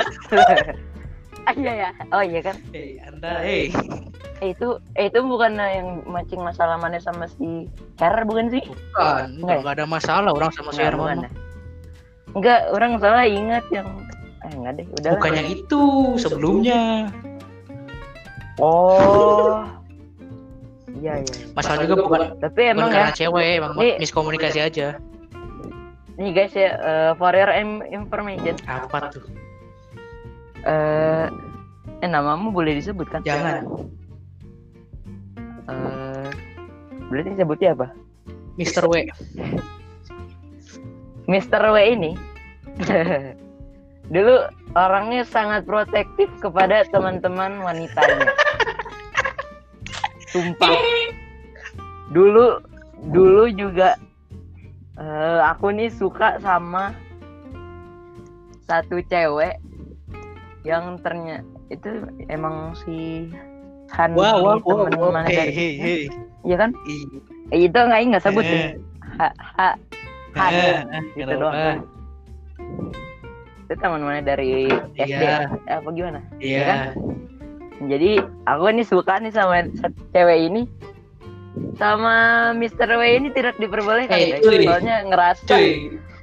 Ah, 1.43 1.55
iya 1.59 1.73
ya. 1.75 1.91
Oh 2.15 2.23
iya 2.23 2.39
kan. 2.39 2.55
Hei, 2.71 3.03
Anda, 3.03 3.43
hei. 3.43 3.75
Eh, 4.39 4.55
itu 4.55 4.79
eh, 4.95 5.11
itu 5.11 5.19
bukan 5.27 5.59
yang 5.59 6.07
mancing 6.07 6.39
masalah 6.39 6.79
mana 6.79 7.03
sama 7.03 7.27
si 7.27 7.67
Her 7.99 8.23
bukan 8.23 8.55
sih? 8.55 8.63
Bukan, 8.63 9.43
Nggak 9.43 9.59
nggak 9.67 9.75
ada 9.83 9.87
masalah 9.91 10.31
orang 10.31 10.55
sama 10.55 10.71
si 10.71 10.79
Nggak, 10.79 10.95
Herman. 10.95 11.19
Bukan 12.31 12.39
ya? 12.39 12.39
Enggak, 12.39 12.61
orang 12.71 12.93
salah 13.03 13.25
ingat 13.27 13.65
yang 13.75 13.89
eh 14.41 14.53
enggak 14.55 14.73
deh, 14.79 14.87
udah. 15.03 15.11
Bukan 15.19 15.33
yang 15.35 15.49
itu, 15.51 15.83
sebelumnya. 16.17 17.11
Oh. 18.59 19.65
Iya 21.01 21.25
iya. 21.25 21.35
Masalah 21.57 21.89
juga 21.89 22.05
bukan, 22.05 22.21
Tapi 22.45 22.61
bukan 22.61 22.73
emang 22.77 22.89
ya, 22.93 22.95
karena 23.09 23.13
cewek, 23.17 23.47
emang 23.57 23.73
Ini- 23.81 23.97
miskomunikasi 24.05 24.59
aja. 24.61 25.01
nih 26.21 26.31
guys 26.37 26.53
ya, 26.53 26.77
eh, 26.77 27.11
for 27.17 27.33
your 27.33 27.49
information, 27.89 28.53
Apa 28.69 29.09
tuh? 29.09 29.25
eh 30.61 31.25
eh 32.05 32.09
namamu 32.11 32.53
boleh 32.53 32.77
disebut 32.77 33.09
kan? 33.09 33.25
Jangan. 33.25 33.65
Eh 35.73 36.29
berarti 37.09 37.33
sebutnya 37.33 37.73
apa? 37.73 37.87
Mr. 38.61 38.85
W. 38.85 39.09
Mr. 41.31 41.63
W 41.71 41.77
ini 41.79 42.13
dulu 44.15 44.51
orangnya 44.75 45.23
sangat 45.23 45.63
protektif 45.63 46.27
kepada 46.43 46.83
teman-teman 46.91 47.63
wanitanya. 47.63 48.35
Sumpah. 50.35 50.75
Dulu 52.11 52.59
dulu 53.15 53.47
juga 53.55 53.95
eh, 54.99 55.41
aku 55.47 55.71
nih 55.71 55.95
suka 55.95 56.43
sama 56.43 56.91
satu 58.67 58.99
cewek 59.07 59.63
yang 60.67 60.99
ternyata 61.01 61.47
itu 61.71 61.91
emang 62.27 62.75
si 62.75 63.31
Han 63.95 64.15
Wow, 64.15 64.43
wow, 64.43 64.59
wow, 64.63 64.87
temen 64.87 64.99
wow. 64.99 65.11
mana 65.15 65.27
Hei, 65.31 65.39
dari 65.39 65.53
hei, 65.55 65.73
hei. 65.79 66.03
Iya 66.47 66.57
kan? 66.67 66.71
Ih, 66.87 67.03
Eh, 67.51 67.67
itu 67.67 67.75
nggak 67.75 68.01
nggak 68.15 68.23
sebut 68.23 68.47
eh, 68.47 68.51
nih. 68.51 68.67
Ha, 69.19 69.29
ha, 69.35 69.69
Han. 70.33 70.53
eh, 70.53 70.79
eh, 70.89 71.03
gitu 71.15 71.27
kenapa? 71.29 71.43
doang. 71.43 71.79
itu 73.61 73.75
teman 73.77 74.03
mana 74.03 74.21
dari 74.21 74.67
SD 74.97 75.15
Iya. 75.15 75.47
ya? 75.65 75.79
apa 75.79 75.89
gimana 75.91 76.21
Iya. 76.39 76.63
kan? 76.65 76.79
jadi 77.83 78.11
aku 78.45 78.65
nih 78.69 78.85
suka 78.85 79.15
nih 79.17 79.31
sama 79.31 79.65
cewek 80.11 80.39
ini 80.45 80.63
sama 81.75 82.15
Mr. 82.53 82.87
W 82.93 83.03
ini 83.03 83.29
tidak 83.31 83.57
diperbolehkan 83.57 84.13
Eh, 84.13 84.27
guys. 84.33 84.43
cuy. 84.43 84.63
soalnya 84.65 84.97
ngerasa 85.03 85.45
Cuy, 85.49 85.69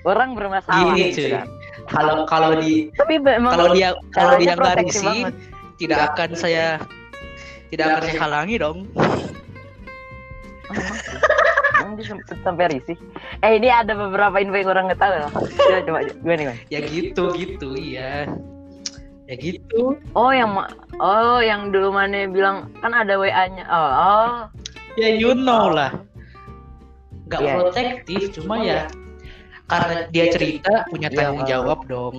orang 0.03 0.29
bermasalah 0.33 0.93
gini 0.93 1.09
gitu 1.09 1.19
cuy. 1.19 1.31
kan. 1.33 1.47
Kalau 1.87 2.15
kalau 2.25 2.51
di 2.57 2.91
tapi 2.93 3.15
memang 3.17 3.51
kalau 3.53 3.71
dia 3.71 3.89
kalau 4.11 4.35
dia 4.35 4.53
nggak 4.53 4.75
risih, 4.81 5.31
tidak 5.77 5.99
akan 6.11 6.29
saya 6.31 6.67
tidak 7.67 7.85
akan 7.89 8.03
saya 8.05 8.19
halangi 8.21 8.55
dong. 8.55 8.77
Oh, 11.97 12.05
sem- 12.05 12.21
sampai 12.39 12.69
risih 12.69 12.97
eh 13.41 13.57
ini 13.57 13.67
ada 13.67 13.91
beberapa 13.91 14.37
info 14.37 14.53
yang 14.55 14.69
orang 14.69 14.85
nggak 14.87 15.01
tahu 15.01 15.13
loh 15.17 15.31
coba 15.33 15.79
coba 15.81 15.99
gimana 16.13 16.41
gimana 16.45 16.61
Ya 16.69 16.79
gitu 16.81 17.23
gitu, 17.33 17.67
iya. 17.73 18.29
Ya 19.25 19.35
gitu. 19.35 19.97
oh 20.13 20.31
yang 20.31 20.53
ma- 20.53 20.71
oh 20.97 21.41
yang 21.41 21.73
dulu 21.73 21.91
mana 21.91 22.25
bilang 22.25 22.69
kan 22.79 22.93
ada 22.93 23.17
WA 23.17 23.43
nya 23.49 23.65
oh, 23.65 23.91
oh 23.91 24.35
Ya 24.97 25.09
you 25.09 25.33
know 25.33 25.69
lah. 25.69 25.93
Gak 27.27 27.43
Iya. 27.43 27.53
protektif, 27.59 28.33
cuma 28.33 28.57
ya 28.57 28.87
karena 29.67 30.07
dia 30.09 30.31
cerita 30.31 30.87
punya 30.87 31.11
Iya, 31.11 31.17
tanggung 31.17 31.43
paham. 31.43 31.51
jawab 31.51 31.79
dong. 31.85 32.15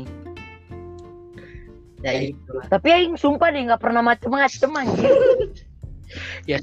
Ya 1.98 2.12
itu. 2.28 2.52
Tapi 2.68 2.86
aing 2.86 3.16
sumpah 3.16 3.50
deh 3.50 3.66
nggak 3.66 3.80
pernah 3.80 4.02
macem-macem 4.02 4.70
anjir. 4.70 5.10
Ya. 6.46 6.56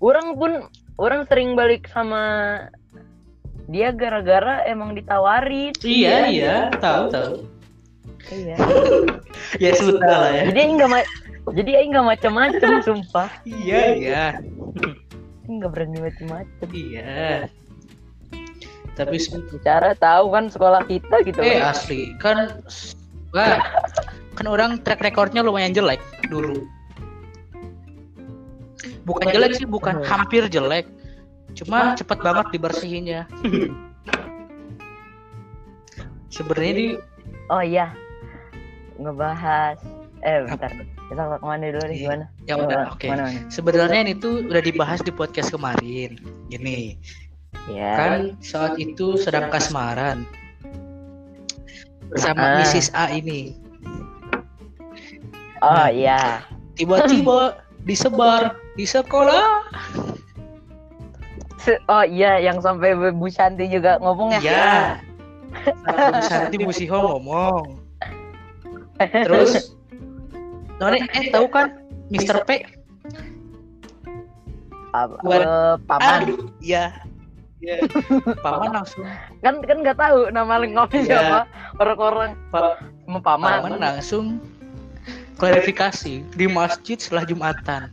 Orang 0.00 0.36
pun 0.36 0.66
orang 0.96 1.28
sering 1.28 1.52
balik 1.54 1.84
sama 1.92 2.56
dia 3.68 3.92
gara-gara 3.92 4.64
emang 4.66 4.96
ditawarin. 4.96 5.70
Iya 5.80 6.16
iya, 6.26 6.56
tahu 6.80 7.12
tahu. 7.12 7.32
Iya. 8.28 8.56
Ya 9.58 9.72
sudah 9.74 10.14
lah 10.20 10.30
ya. 10.36 10.42
Jadi 10.52 10.58
aing 10.62 10.76
nggak 10.78 10.90
ma- 10.92 11.10
jadi 11.56 11.70
aing 11.82 11.90
nggak 11.90 12.06
macem-macem 12.06 12.70
sumpah. 12.84 13.28
Iya 13.42 13.80
iya. 13.96 14.24
Aing 15.48 15.56
nggak 15.58 15.70
berani 15.72 15.98
macem-macem. 15.98 16.68
Iya. 16.70 17.48
Tapi 18.94 19.16
se- 19.16 19.40
Bicara 19.48 19.96
tahu 19.96 20.30
kan 20.30 20.52
sekolah 20.52 20.84
kita 20.86 21.24
gitu. 21.24 21.40
eh 21.40 21.58
asli 21.58 22.12
kan 22.20 22.60
wah, 23.32 23.58
kan 24.36 24.46
orang 24.46 24.78
track 24.84 25.00
recordnya 25.00 25.40
lumayan 25.40 25.72
jelek 25.72 25.98
dulu. 26.28 26.68
Bukan 29.10 29.26
jelek 29.28 29.52
sih, 29.58 29.66
bukan 29.66 30.06
hampir 30.06 30.46
jelek. 30.46 30.86
Cuma 31.58 31.98
cepet 31.98 32.18
banget 32.22 32.46
dibersihinnya. 32.54 33.26
Sebenarnya 36.30 36.72
di 36.74 36.86
Oh 37.50 37.58
iya. 37.58 37.90
Ngebahas 39.02 39.82
eh 40.22 40.46
bentar. 40.46 40.70
Kita 41.10 41.22
ke 41.26 41.42
mana 41.42 41.74
dulu 41.74 41.84
nih 41.90 41.98
gimana? 42.06 42.24
ya 42.46 42.54
udah 42.54 42.94
oke. 42.94 43.08
Mana? 43.10 43.34
Sebenarnya 43.50 44.00
ini 44.06 44.14
tuh 44.14 44.46
udah 44.46 44.62
dibahas 44.62 45.02
di 45.02 45.10
podcast 45.10 45.50
kemarin. 45.50 46.14
Gini, 46.46 46.94
Ya. 47.66 47.92
kan 47.98 48.20
saat 48.38 48.78
itu 48.78 49.18
sedang 49.18 49.50
kasmaran 49.50 50.22
bersama 52.06 52.38
Ah. 52.38 52.62
Mrs. 52.62 52.94
A 52.94 53.10
ini. 53.10 53.58
Oh 55.58 55.88
iya. 55.90 56.46
Tiba-tiba 56.78 57.58
disebar 57.84 58.56
di 58.74 58.84
sekolah. 58.84 59.64
Se- 61.60 61.80
Oh 61.86 62.00
iya, 62.02 62.40
yang 62.40 62.58
sampai 62.58 62.96
Bu 63.12 63.28
Shanti 63.28 63.68
juga 63.68 64.00
ngomong 64.00 64.32
ya. 64.36 64.40
Iya. 64.40 64.72
Satu 65.84 66.20
Santi 66.24 66.56
Musiho 66.58 66.96
ngomong. 66.96 67.76
Terus 69.00 69.74
Noni, 70.78 71.04
eh 71.12 71.28
tahu 71.28 71.44
kan 71.52 71.76
Mr. 72.08 72.40
P? 72.48 72.64
Apa- 74.90 75.20
Buat- 75.20 75.44
eh, 75.44 75.74
paman. 75.84 76.20
Aduh, 76.24 76.40
iya. 76.60 76.96
Iya. 77.60 77.84
Paman 78.40 78.72
langsung 78.72 79.04
Kan 79.44 79.60
kan 79.60 79.84
nggak 79.84 80.00
tahu 80.00 80.32
nama 80.32 80.56
lengkapnya 80.56 80.96
Iya. 80.96 81.08
siapa. 81.12 81.38
Orang-orang 81.76 82.32
Pa- 82.48 82.80
sama 83.04 83.20
paman. 83.20 83.52
Paman 83.60 83.74
langsung 83.76 84.40
klarifikasi 85.40 86.20
di 86.36 86.46
masjid 86.46 87.00
setelah 87.00 87.24
Jumatan. 87.24 87.88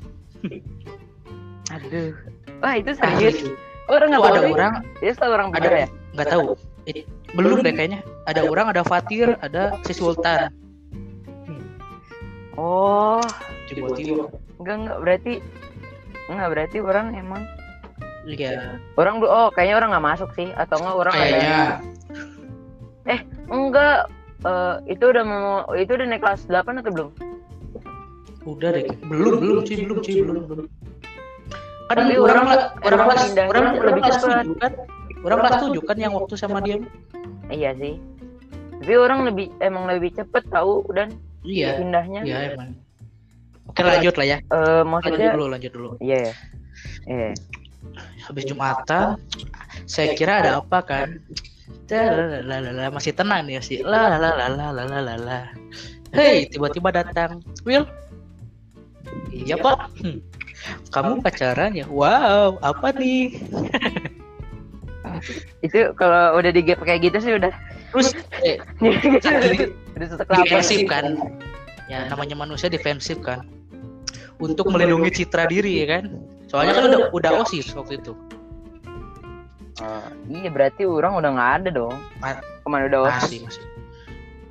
Aduh. 1.72 2.12
Wah, 2.60 2.76
itu 2.76 2.92
serius. 3.00 3.48
Orang 3.88 4.12
nggak 4.12 4.36
ada 4.36 4.42
ya? 4.44 4.52
orang? 4.52 4.74
Dia 5.00 5.14
tahu 5.16 5.32
orang 5.32 5.48
ada 5.56 5.88
ya? 5.88 5.90
nggak 6.12 6.28
tahu. 6.28 6.60
Eh, 6.92 7.08
belum 7.32 7.64
deh 7.64 7.72
kayaknya. 7.72 8.04
Ada 8.28 8.44
orang 8.44 8.68
ada 8.76 8.84
Fatir 8.84 9.40
ada 9.40 9.80
si 9.88 9.96
Sultan. 9.96 10.52
Oh, 12.60 13.24
tiba-tiba. 13.72 14.28
Enggak 14.60 14.76
enggak 14.84 14.98
berarti 15.00 15.34
enggak 16.28 16.50
berarti 16.52 16.78
orang 16.84 17.08
emang. 17.16 17.44
Iya. 18.28 18.82
Orang 19.00 19.24
oh 19.24 19.48
kayaknya 19.56 19.76
orang 19.80 19.90
nggak 19.96 20.08
masuk 20.12 20.30
sih. 20.36 20.52
Atau 20.60 20.84
enggak 20.84 20.98
orang 20.98 21.14
ada 21.16 21.24
kayaknya. 21.24 21.64
Enggak 23.48 23.98
eh, 24.44 24.76
itu 24.92 25.04
udah 25.08 25.24
mau 25.24 25.48
itu 25.78 25.92
udah 25.96 26.06
naik 26.12 26.26
kelas 26.26 26.44
8 26.50 26.82
atau 26.84 26.92
belum? 26.92 27.12
Udah 28.48 28.70
deh. 28.72 28.88
Belum, 29.04 29.44
belum 29.44 29.62
sih, 29.68 29.84
belum 29.84 30.00
sih, 30.00 30.24
belum, 30.24 30.44
belum. 30.48 30.66
Kan 31.88 31.96
Tapi 32.00 32.16
orang 32.16 32.46
orang- 32.48 32.72
orang 32.80 33.00
kelas 33.04 33.24
orang 33.38 33.66
lebih 33.80 34.02
kelas 34.04 34.18
cepat. 34.18 34.36
tujuh 34.44 34.56
kan. 34.56 34.72
Orang 35.24 35.38
kelas 35.44 35.56
tujuh 35.62 35.82
kan 35.84 35.98
yang 36.00 36.14
waktu 36.16 36.34
sama 36.36 36.58
dia. 36.64 36.78
Iya 37.48 37.72
sih. 37.76 37.96
Tapi 38.80 38.94
orang 38.96 39.20
lebih 39.28 39.52
emang 39.60 39.84
lebih 39.88 40.16
cepet 40.16 40.44
tahu 40.48 40.84
dan 40.92 41.12
Iya. 41.44 41.80
pindahnya. 41.80 42.22
Iya 42.24 42.38
emang. 42.56 42.76
Oke 43.68 43.84
lanjut 43.84 44.16
lah 44.16 44.26
ya. 44.26 44.38
Eh, 44.40 44.44
Lanjut 44.48 44.88
maksudnya 44.88 45.30
dulu, 45.36 45.46
lanjut 45.48 45.72
dulu. 45.76 45.90
iya 46.00 46.18
ya. 46.24 46.34
Iya. 47.04 47.30
Habis 48.28 48.44
Jumatan, 48.46 49.16
saya 49.88 50.12
kira 50.14 50.44
ada 50.44 50.60
apa 50.60 50.80
kan? 50.84 51.08
Lalalala, 51.88 52.92
masih 52.92 53.16
tenang 53.16 53.48
nih 53.48 53.64
sih. 53.64 53.80
La 53.80 54.12
la 54.12 54.20
la 54.20 54.48
la 54.52 54.68
la 54.72 54.84
la 54.84 55.00
la 55.00 55.16
la. 55.16 55.40
Hei, 56.12 56.48
tiba-tiba 56.48 56.92
datang 56.92 57.40
Will. 57.64 57.88
Iya 59.32 59.56
pak. 59.60 59.78
Hmm. 60.02 60.20
Kamu 60.92 61.22
pacaran 61.24 61.72
ya? 61.78 61.86
Wow, 61.88 62.60
apa 62.66 62.92
nih? 62.96 63.38
Itu 65.66 65.96
kalau 65.96 66.36
udah 66.36 66.52
di 66.52 66.62
gap 66.66 66.84
kayak 66.84 67.08
gitu 67.08 67.18
sih 67.24 67.32
udah 67.40 67.52
Terus 67.96 68.12
eh, 68.44 68.60
udah 68.84 70.38
defensif 70.44 70.84
kan? 70.92 71.16
Ya 71.88 72.12
namanya 72.12 72.36
manusia 72.36 72.68
defensif 72.68 73.18
kan. 73.24 73.48
Untuk 74.38 74.68
melindungi 74.68 75.24
citra 75.24 75.48
diri 75.48 75.88
ya 75.88 75.98
kan? 75.98 76.04
Soalnya 76.52 76.74
kan 76.76 76.84
udah 76.92 77.00
udah 77.16 77.32
osis 77.48 77.72
waktu 77.74 78.04
itu. 78.04 78.14
Oh, 79.78 80.10
iya 80.28 80.50
berarti 80.50 80.90
orang 80.90 81.16
udah 81.22 81.30
nggak 81.38 81.52
ada 81.64 81.70
dong. 81.70 81.96
Ma- 82.20 82.42
Ke 82.42 82.68
mana 82.68 82.92
udah 82.92 83.02
osis? 83.08 83.24
masih 83.24 83.40
masih 83.48 83.64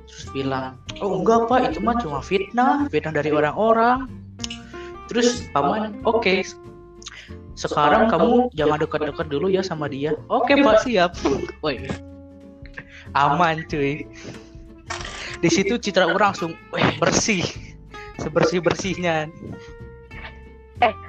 terus 0.07 0.33
bilang 0.33 0.79
oh 1.03 1.19
enggak 1.21 1.45
pak 1.51 1.59
itu 1.69 1.79
mah 1.83 1.95
cuma 1.99 2.23
fitnah 2.23 2.87
fitnah 2.87 3.13
dari 3.13 3.29
orang-orang 3.29 4.07
terus 5.07 5.47
paman 5.51 5.97
oke. 6.03 6.43
Sekarang 7.57 8.05
kamu 8.13 8.53
jangan 8.53 8.77
dekat-dekat 8.77 9.27
dulu 9.33 9.49
ya 9.49 9.65
sama 9.65 9.89
dia. 9.89 10.13
Oke 10.29 10.53
pak 10.61 10.85
siap. 10.85 11.17
Woi. 11.65 11.89
Aman 13.17 13.65
cuy. 13.65 14.05
Di 15.41 15.49
situ 15.49 15.81
citra 15.81 16.05
orang 16.05 16.37
langsung 16.37 16.53
weh, 16.69 16.85
bersih. 17.01 17.41
Sebersih 18.21 18.61
bersihnya 18.61 19.25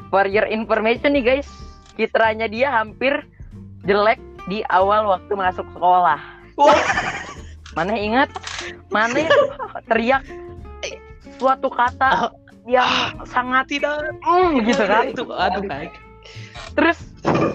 For 0.09 0.25
your 0.25 0.49
information 0.49 1.13
nih 1.13 1.25
guys, 1.25 1.49
citranya 2.01 2.49
dia 2.49 2.73
hampir 2.73 3.13
jelek 3.85 4.17
di 4.49 4.65
awal 4.73 5.05
waktu 5.05 5.33
masuk 5.37 5.69
sekolah. 5.77 6.17
wah. 6.57 6.81
Mana 7.77 7.93
ingat? 7.93 8.33
Mana 8.89 9.29
teriak 9.85 10.25
suatu 11.37 11.69
kata 11.69 12.33
yang 12.69 13.17
sangat 13.25 13.65
tidak. 13.73 14.13
Mm, 14.23 14.69
gitu 14.69 14.85
kan? 14.85 15.05
itu 15.09 15.25
aduh 15.33 15.65
baik. 15.65 15.93
Terus 16.77 16.99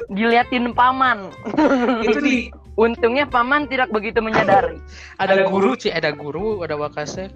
diliatin 0.09 0.73
paman. 0.73 1.29
itu 2.05 2.19
di 2.19 2.37
Untungnya 2.73 3.29
paman 3.29 3.69
tidak 3.69 3.93
begitu 3.93 4.17
menyadari. 4.17 4.81
ada 5.21 5.45
guru 5.45 5.77
sih 5.77 5.93
ada 5.93 6.09
guru 6.09 6.65
ada 6.65 6.73
wakase 6.73 7.29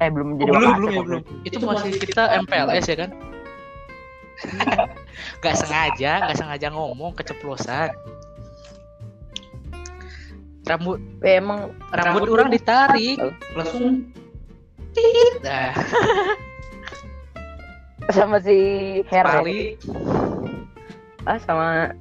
Eh 0.00 0.08
belum 0.08 0.40
Oh, 0.40 0.48
jadi 0.48 0.48
belum 0.48 0.64
wakase 0.64 0.78
belum 0.80 0.90
ya 0.96 1.02
belum. 1.04 1.22
Itu 1.44 1.56
masih 1.60 1.92
kita 2.00 2.40
MPLS 2.48 2.86
ya 2.88 2.96
kan? 3.04 3.10
Nggak 5.44 5.56
sengaja 5.60 6.12
nggak 6.24 6.36
sengaja 6.40 6.66
ngomong 6.72 7.12
keceplosan. 7.12 7.92
Rambut 10.64 10.96
Eh, 11.20 11.36
emang 11.36 11.76
rambut 11.92 12.24
orang 12.32 12.48
ditarik. 12.48 13.20
Oh. 13.20 13.32
langsung 13.52 14.08
nah. 15.44 15.72
Sama 18.10 18.42
si 18.42 18.58
Hera. 19.06 19.38
Malik 19.38 19.78
Ah 21.28 21.38
sama 21.38 21.94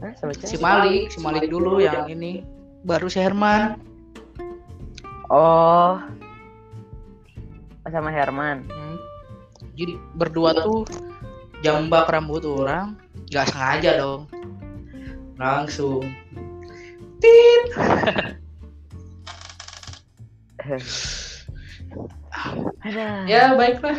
ah, 0.00 0.12
sama 0.16 0.32
si 0.32 0.56
Malik 0.56 1.12
si 1.12 1.18
Malik 1.20 1.52
dulu 1.52 1.82
yang 1.82 2.08
ini. 2.08 2.46
Baru 2.86 3.10
si 3.10 3.20
Herman. 3.20 3.76
Oh. 5.28 6.00
Sama 7.88 8.12
Herman. 8.12 8.68
Hmm. 8.68 8.96
jadi 9.78 9.94
berdua 10.16 10.52
tuh 10.60 10.84
jambak 11.64 12.08
rambut 12.08 12.44
orang. 12.44 12.96
Nggak 13.28 13.46
sengaja 13.52 13.90
dong. 14.00 14.28
Langsung. 15.36 16.04
Tit 17.18 17.74
Aduh. 22.88 23.28
ya 23.28 23.52
baiklah 23.52 23.98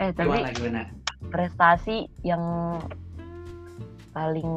Eh 0.00 0.10
tapi 0.12 0.34
gimana 0.34 0.50
gimana 0.52 0.82
prestasi 1.30 2.10
yang 2.26 2.42
paling 4.12 4.50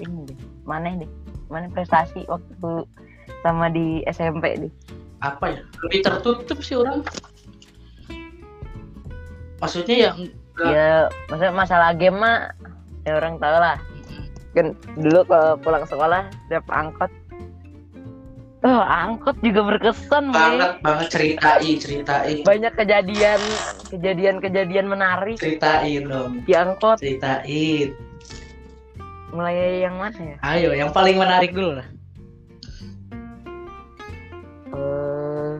ini 0.00 0.30
deh. 0.30 0.38
Mana 0.64 0.96
deh? 0.96 1.10
Mana 1.50 1.68
prestasi 1.68 2.24
waktu 2.30 2.86
sama 3.44 3.68
di 3.68 4.00
SMP 4.08 4.68
deh. 4.68 4.72
apa 5.22 5.54
ya 5.54 5.62
lebih 5.86 6.02
tertutup 6.02 6.58
sih 6.66 6.74
orang 6.74 7.06
maksudnya 9.62 10.10
yang 10.10 10.16
Ya, 10.60 11.08
maksudnya 11.32 11.54
masalah 11.56 11.96
game 11.96 12.20
mah 12.20 12.52
ya 13.08 13.16
orang 13.16 13.40
tahu 13.40 13.56
lah. 13.56 13.80
Kan 14.52 14.76
dulu 15.00 15.24
kalau 15.24 15.56
pulang 15.56 15.84
sekolah 15.88 16.28
setiap 16.44 16.68
angkot 16.68 17.08
Oh, 18.62 18.78
angkot 18.78 19.42
juga 19.42 19.74
berkesan, 19.74 20.30
banget 20.30 20.78
banget 20.86 21.06
ceritain 21.10 21.76
ceritain 21.82 22.46
Banyak 22.46 22.72
kejadian 22.78 23.40
kejadian-kejadian 23.90 24.86
menarik 24.86 25.34
ceritain 25.34 26.06
dong 26.06 26.46
di 26.46 26.54
angkot. 26.54 27.02
ceritain 27.02 27.90
Mulai 29.34 29.82
yang 29.82 29.98
mana 29.98 30.14
ya? 30.14 30.36
ayo 30.46 30.70
yang 30.78 30.94
paling 30.94 31.18
menarik 31.18 31.50
dulu 31.50 31.82
lah 31.82 31.88
Eh, 34.72 35.54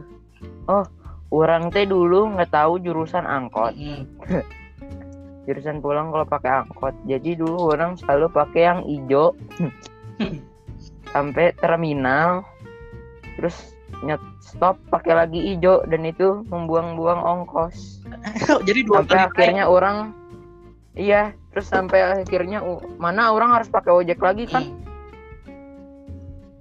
oh, 0.73 0.85
orang 1.29 1.69
teh 1.69 1.85
dulu 1.85 2.33
nggak 2.33 2.53
tahu 2.53 2.81
jurusan 2.81 3.25
angkot. 3.29 3.77
Hmm. 3.77 4.09
Jurusan 5.47 5.83
pulang 5.83 6.15
kalau 6.15 6.23
pakai 6.23 6.53
angkot. 6.65 6.95
Jadi 7.05 7.35
dulu 7.35 7.75
orang 7.75 7.99
selalu 7.99 8.31
pakai 8.31 8.62
yang 8.62 8.81
hijau 8.87 9.35
sampai 11.12 11.51
terminal. 11.59 12.47
Terus 13.38 13.57
nyet 14.03 14.21
stop 14.40 14.81
pakai 14.88 15.14
lagi 15.14 15.40
hijau 15.53 15.85
dan 15.88 16.03
itu 16.05 16.42
membuang-buang 16.49 17.21
ongkos. 17.23 18.03
jadi 18.68 18.81
dua 18.85 19.05
Sampai 19.05 19.16
kali 19.16 19.29
akhirnya 19.29 19.64
orang 19.68 19.97
iya, 20.92 21.33
terus 21.53 21.68
sampai 21.73 22.25
akhirnya 22.25 22.61
mana 23.01 23.33
orang 23.33 23.57
harus 23.57 23.68
pakai 23.68 23.92
ojek 23.92 24.21
lagi 24.21 24.45
kan? 24.49 24.64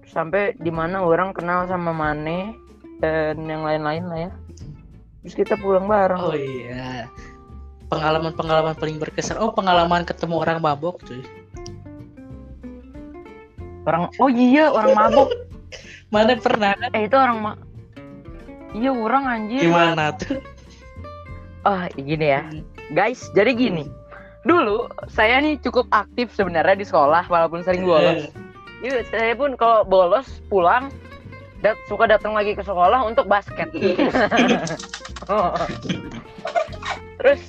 Sampai 0.08 0.56
di 0.60 0.72
mana 0.72 1.04
orang 1.04 1.32
kenal 1.32 1.68
sama 1.68 1.96
Mane 1.96 2.56
dan 3.00 3.40
yang 3.48 3.64
lain-lain 3.64 4.04
lah 4.08 4.20
ya. 4.28 4.32
Terus 5.22 5.36
kita 5.38 5.54
pulang 5.60 5.86
bareng. 5.86 6.20
oh 6.20 6.36
iya 6.36 7.06
pengalaman-pengalaman 7.92 8.74
paling 8.80 8.98
berkesan 9.04 9.36
oh 9.36 9.52
pengalaman 9.52 10.08
ketemu 10.08 10.40
orang 10.40 10.64
mabok 10.64 11.04
cuy 11.04 11.20
Orang 13.82 14.14
oh 14.22 14.30
iya 14.30 14.70
orang 14.70 14.94
mabuk. 14.94 15.30
mana 16.12 16.36
pernah 16.38 16.76
kan 16.76 16.92
Eh 16.92 17.08
itu 17.08 17.16
orang 17.16 17.38
ma 17.40 17.54
Iya 18.72 18.92
orang 18.96 19.24
anjir. 19.28 19.68
gimana 19.68 20.16
tuh 20.16 20.40
Oh 21.62 21.82
gini 21.94 22.26
ya 22.26 22.42
guys. 22.92 23.30
Jadi 23.38 23.54
gini. 23.54 23.86
Dulu 24.42 24.90
saya 25.08 25.38
nih 25.38 25.62
cukup 25.62 25.86
aktif 25.94 26.34
sebenarnya 26.34 26.74
di 26.74 26.86
sekolah 26.88 27.30
walaupun 27.30 27.62
sering 27.62 27.86
bolos. 27.86 28.34
Iya 28.82 29.06
saya 29.14 29.38
pun 29.38 29.54
kalau 29.56 29.86
bolos 29.86 30.42
pulang 30.50 30.90
dat 31.62 31.78
suka 31.86 32.10
datang 32.10 32.34
lagi 32.34 32.58
ke 32.58 32.66
sekolah 32.66 33.06
untuk 33.06 33.30
basket. 33.30 33.70
Terus 37.22 37.42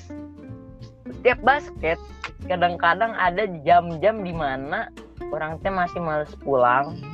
setiap 1.09 1.39
basket 1.41 1.97
kadang-kadang 2.45 3.17
ada 3.17 3.49
jam-jam 3.65 4.21
di 4.21 4.35
mana 4.37 4.93
orang 5.33 5.57
teh 5.65 5.73
masih 5.73 6.03
males 6.03 6.35
pulang 6.45 6.99
Hmm. 6.99 7.12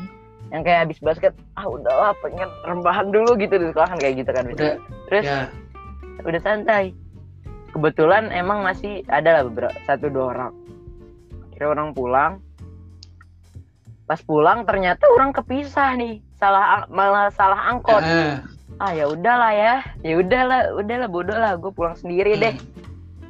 Yang 0.48 0.64
kayak 0.64 0.88
habis 0.88 0.98
basket 1.04 1.36
ah 1.60 1.68
udahlah 1.68 2.16
pengen 2.24 2.48
rebahan 2.64 3.12
dulu 3.12 3.36
gitu 3.36 3.60
di 3.60 3.68
sekolah 3.68 3.88
kan 3.92 3.98
kayak 4.00 4.14
gitu 4.24 4.30
kan. 4.32 4.44
Udah 4.48 4.74
terus 5.10 5.24
ya. 5.28 5.40
udah 6.24 6.40
santai. 6.40 6.96
Kebetulan 7.68 8.32
emang 8.32 8.64
masih 8.64 9.04
ada 9.12 9.40
lah 9.40 9.42
beberapa 9.44 9.76
satu 9.84 10.08
dua 10.08 10.24
orang. 10.32 10.52
Kira 11.52 11.76
orang 11.76 11.92
pulang. 11.92 12.32
Pas 14.08 14.20
pulang 14.24 14.64
ternyata 14.64 15.04
orang 15.12 15.36
kepisah 15.36 15.92
nih. 16.00 16.24
Salah 16.40 16.88
malah 16.88 17.28
salah 17.36 17.68
angkot. 17.68 18.00
Ah, 18.00 18.40
ah 18.80 18.90
ya 18.96 19.04
udahlah 19.04 19.52
ya. 19.52 19.74
Ya 20.00 20.16
udahlah 20.16 20.72
udahlah 20.80 21.08
bodoh 21.12 21.36
lah. 21.36 21.60
Gue 21.60 21.68
pulang 21.76 21.92
sendiri 21.92 22.40
deh. 22.40 22.56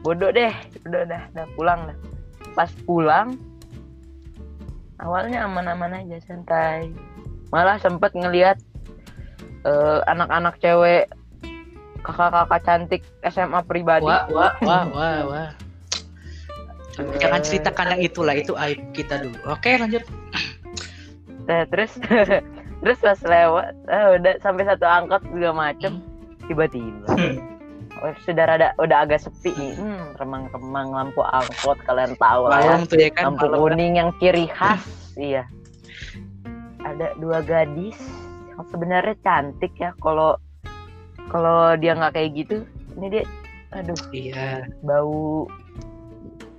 Bodoh 0.06 0.30
deh. 0.30 0.54
Udah 0.86 1.02
udah 1.02 1.20
udah 1.34 1.46
pulang 1.58 1.80
dah. 1.90 1.96
Pas 2.54 2.70
pulang 2.86 3.34
awalnya 5.02 5.46
aman-aman 5.46 6.04
aja 6.04 6.18
santai 6.26 6.92
malah 7.54 7.80
sempet 7.80 8.12
ngelihat 8.12 8.58
eh, 9.64 10.00
anak-anak 10.10 10.58
cewek 10.60 11.08
kakak-kakak 12.02 12.60
cantik 12.62 13.02
SMA 13.26 13.60
pribadi 13.66 14.06
Wah, 14.06 14.26
wah, 14.30 14.52
wah, 14.62 14.84
wah, 14.96 15.18
wah. 15.26 15.50
Jangan 17.22 17.46
ceritakan 17.46 17.94
yang 17.94 18.10
itulah, 18.10 18.34
itu 18.34 18.58
aib 18.58 18.82
kita 18.90 19.22
dulu. 19.22 19.38
Oke, 19.46 19.78
lanjut. 19.78 20.02
Nah, 21.46 21.62
terus 21.70 21.94
terus 22.82 22.98
pas 23.02 23.18
lewat 23.22 23.70
eh, 23.86 24.06
udah 24.18 24.34
sampai 24.42 24.66
satu 24.66 24.86
angkot 24.86 25.22
juga 25.30 25.50
macem 25.50 26.02
tiba-tiba 26.46 27.06
oh, 27.10 27.57
sudah 28.24 28.44
rada 28.46 28.68
udah 28.78 29.04
agak 29.04 29.20
sepi. 29.22 29.52
Nih 29.54 29.74
hmm, 29.74 30.18
remang-remang 30.18 30.88
lampu 30.94 31.20
angkot 31.22 31.78
kalian 31.84 32.14
tahu 32.16 32.48
lah 32.48 32.60
ya. 32.62 32.76
Tuh 32.86 32.98
ya 32.98 33.10
kan. 33.12 33.34
lampu 33.34 33.46
malam. 33.50 33.60
kuning 33.60 33.94
yang 33.98 34.10
ciri 34.22 34.46
khas 34.50 34.82
iya. 35.18 35.44
Ada 36.82 37.18
dua 37.18 37.42
gadis 37.42 37.98
yang 38.54 38.62
sebenarnya 38.70 39.14
cantik 39.22 39.74
ya 39.76 39.90
kalau 40.00 40.38
kalau 41.28 41.76
dia 41.76 41.92
nggak 41.92 42.14
kayak 42.16 42.30
gitu 42.38 42.56
ini 42.96 43.06
dia 43.20 43.24
aduh 43.74 43.98
Iya. 44.16 44.64
bau 44.80 45.44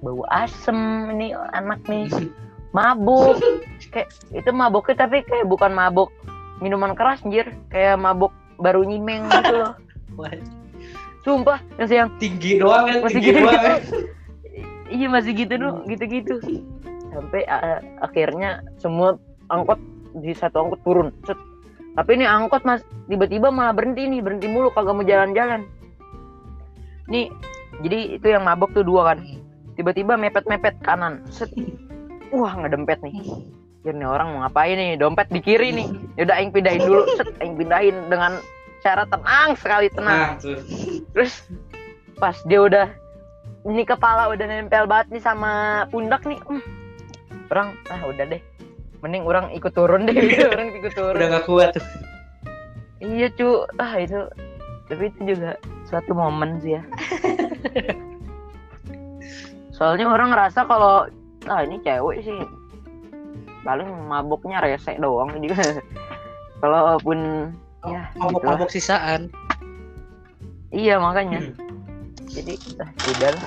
bau 0.06 0.22
asem 0.30 1.10
ini 1.18 1.34
anak 1.56 1.82
nih. 1.88 2.08
Mabuk. 2.70 3.42
Kayak 3.90 4.14
itu 4.30 4.50
mabuknya 4.54 4.96
tapi 5.10 5.26
kayak 5.26 5.50
bukan 5.50 5.74
mabuk 5.74 6.14
minuman 6.62 6.94
keras 6.94 7.26
anjir. 7.26 7.50
Kayak 7.74 7.98
mabuk 7.98 8.30
baru 8.60 8.84
nyimeng 8.86 9.26
gitu 9.32 9.56
loh 9.56 9.74
sumpah 11.24 11.60
masih 11.76 12.06
yang 12.06 12.12
tinggi 12.18 12.60
doang 12.60 12.88
kan, 12.88 12.98
masih 13.04 13.20
tinggi 13.20 13.32
gitu. 13.32 13.40
doang. 13.44 13.62
Gitu 13.62 13.98
iya 14.96 15.08
masih 15.08 15.32
gitu 15.38 15.54
dong 15.60 15.78
gitu 15.86 16.04
gitu 16.10 16.36
sampai 17.14 17.42
uh, 17.46 17.80
akhirnya 18.02 18.62
semua 18.82 19.18
angkot 19.50 19.78
di 20.22 20.34
satu 20.34 20.66
angkot 20.66 20.82
turun. 20.86 21.10
Set. 21.26 21.38
tapi 21.98 22.16
ini 22.16 22.26
angkot 22.26 22.64
mas 22.64 22.86
tiba-tiba 23.10 23.50
malah 23.50 23.74
berhenti 23.74 24.08
nih 24.08 24.22
berhenti 24.22 24.48
mulu 24.48 24.70
kagak 24.74 24.94
mau 24.96 25.06
jalan-jalan. 25.06 25.66
Nih 27.10 27.34
jadi 27.82 28.20
itu 28.20 28.28
yang 28.30 28.46
mabok 28.46 28.72
tuh 28.76 28.86
dua 28.86 29.14
kan? 29.14 29.20
Tiba-tiba 29.80 30.20
mepet-mepet 30.20 30.80
kanan. 30.84 31.24
Set. 31.32 31.50
wah 32.30 32.54
ngedempet 32.60 33.02
nih. 33.02 33.16
Ya, 33.88 33.96
nih 33.96 34.06
orang 34.06 34.36
mau 34.36 34.40
ngapain 34.44 34.76
nih? 34.76 35.00
Dompet 35.00 35.32
di 35.32 35.40
kiri 35.40 35.72
nih. 35.72 35.88
Yaudah 36.20 36.36
aing 36.36 36.52
pindahin 36.52 36.84
dulu. 36.84 37.08
Set, 37.16 37.32
aing 37.40 37.56
pindahin 37.56 37.96
dengan 38.12 38.38
cara 38.80 39.04
tenang 39.08 39.56
sekali 39.60 39.88
tenang. 39.92 40.36
Nah, 40.36 40.40
tuh. 40.40 40.60
terus 41.16 41.44
pas 42.20 42.36
dia 42.48 42.60
udah 42.64 42.88
ini 43.68 43.84
kepala 43.84 44.32
udah 44.32 44.46
nempel 44.48 44.88
banget 44.88 45.20
nih 45.20 45.24
sama 45.24 45.84
pundak 45.92 46.24
nih. 46.24 46.40
Hmm, 46.48 46.64
orang 47.52 47.76
ah 47.92 48.02
udah 48.08 48.26
deh. 48.28 48.42
Mending 49.00 49.24
orang 49.24 49.52
ikut 49.56 49.72
turun 49.72 50.08
deh 50.08 50.16
orang 50.54 50.76
ikut 50.76 50.94
turun. 50.96 51.20
Udah 51.20 51.28
gak 51.40 51.46
kuat. 51.48 51.70
Tuh. 51.76 51.86
iya 53.00 53.28
cu. 53.32 53.64
Ah 53.80 54.00
itu 54.00 54.28
tapi 54.90 55.14
itu 55.14 55.20
juga 55.36 55.60
suatu 55.88 56.12
momen 56.16 56.60
sih 56.64 56.80
ya. 56.80 56.84
Soalnya 59.76 60.12
orang 60.12 60.36
ngerasa 60.36 60.68
kalau 60.68 61.08
ah 61.48 61.62
ini 61.64 61.80
cewek 61.84 62.24
sih. 62.24 62.40
Paling 63.64 63.88
mabuknya 64.08 64.64
rese 64.64 64.96
doang 65.00 65.36
juga. 65.40 65.84
Kalaupun 66.64 67.52
ya 67.88 68.12
gitulah. 68.12 68.28
Mabok-mabok 68.28 68.70
sisaan. 68.72 69.32
iya 70.70 71.02
makanya 71.02 71.50
jadi 72.30 72.54
ah, 72.78 72.90
udah 72.94 73.30
lah. 73.34 73.44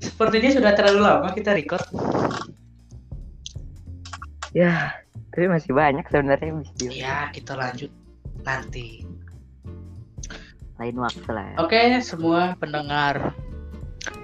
Sepertinya 0.00 0.50
sudah 0.56 0.72
terlalu 0.72 1.00
lama 1.04 1.28
kita 1.36 1.52
record. 1.52 1.84
Ya, 4.56 4.98
tapi 5.30 5.46
masih 5.46 5.76
banyak 5.76 6.06
sebenarnya 6.08 6.50
bisa 6.58 6.72
Ya, 6.90 7.28
kita 7.30 7.54
lanjut 7.54 7.92
nanti. 8.42 9.04
lain 10.80 10.96
waktu 10.96 11.28
lah. 11.28 11.44
Ya. 11.52 11.56
Oke, 11.60 11.80
semua 12.00 12.56
pendengar 12.56 13.36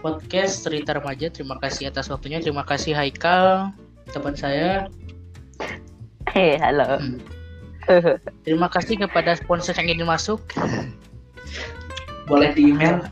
podcast 0.01 0.65
cerita 0.65 0.97
remaja, 0.97 1.29
terima 1.29 1.61
kasih 1.61 1.93
atas 1.93 2.09
waktunya. 2.09 2.41
Terima 2.41 2.65
kasih 2.65 2.97
Haikal, 2.97 3.77
teman 4.09 4.33
saya. 4.33 4.89
Hei, 6.33 6.57
halo. 6.57 6.97
Terima 8.43 8.67
kasih 8.71 8.99
kepada 8.99 9.39
sponsor 9.39 9.75
yang 9.79 9.99
ingin 9.99 10.09
masuk. 10.09 10.43
Boleh 12.27 12.51
di 12.59 12.75
email 12.75 13.07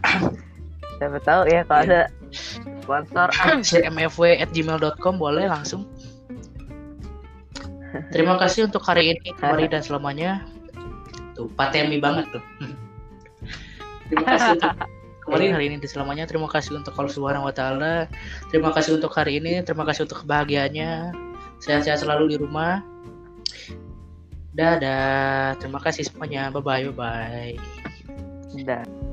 Siapa 0.98 1.18
tahu 1.22 1.42
ya 1.50 1.62
kalau 1.66 1.82
ada 1.86 2.00
sponsor. 2.34 3.28
cmfw@gmail.com 3.62 5.14
boleh 5.18 5.46
langsung. 5.50 5.86
Terima 8.10 8.34
kasih 8.38 8.66
untuk 8.66 8.82
hari 8.82 9.14
ini 9.14 9.30
kembali 9.38 9.70
dan 9.70 9.82
selamanya. 9.82 10.42
Tuh, 11.38 11.50
patemi 11.54 12.02
banget 12.02 12.26
tuh. 12.34 12.42
Terima 14.10 14.26
kasih 14.34 14.48
untuk 14.58 14.72
kembali 15.26 15.44
hari 15.54 15.64
ini 15.70 15.76
dan 15.82 15.90
selamanya. 15.90 16.24
Terima 16.26 16.48
kasih 16.50 16.78
untuk 16.78 16.94
Allah 16.98 17.14
Subhanahu 17.14 17.46
wa 17.46 17.54
taala. 17.54 18.10
Terima 18.50 18.74
kasih 18.74 18.98
untuk 18.98 19.14
hari 19.14 19.38
ini, 19.38 19.62
terima 19.62 19.86
kasih 19.86 20.06
untuk 20.10 20.26
kebahagiaannya. 20.26 21.14
Sehat-sehat 21.62 22.02
selalu 22.02 22.34
di 22.34 22.36
rumah. 22.42 22.82
Dadah. 24.54 25.58
Terima 25.58 25.82
kasih 25.82 26.06
semuanya. 26.06 26.48
Bye 26.54 26.62
bye. 26.62 26.82
Bye 26.88 26.94
bye. 26.94 27.54
Udah. 28.54 29.03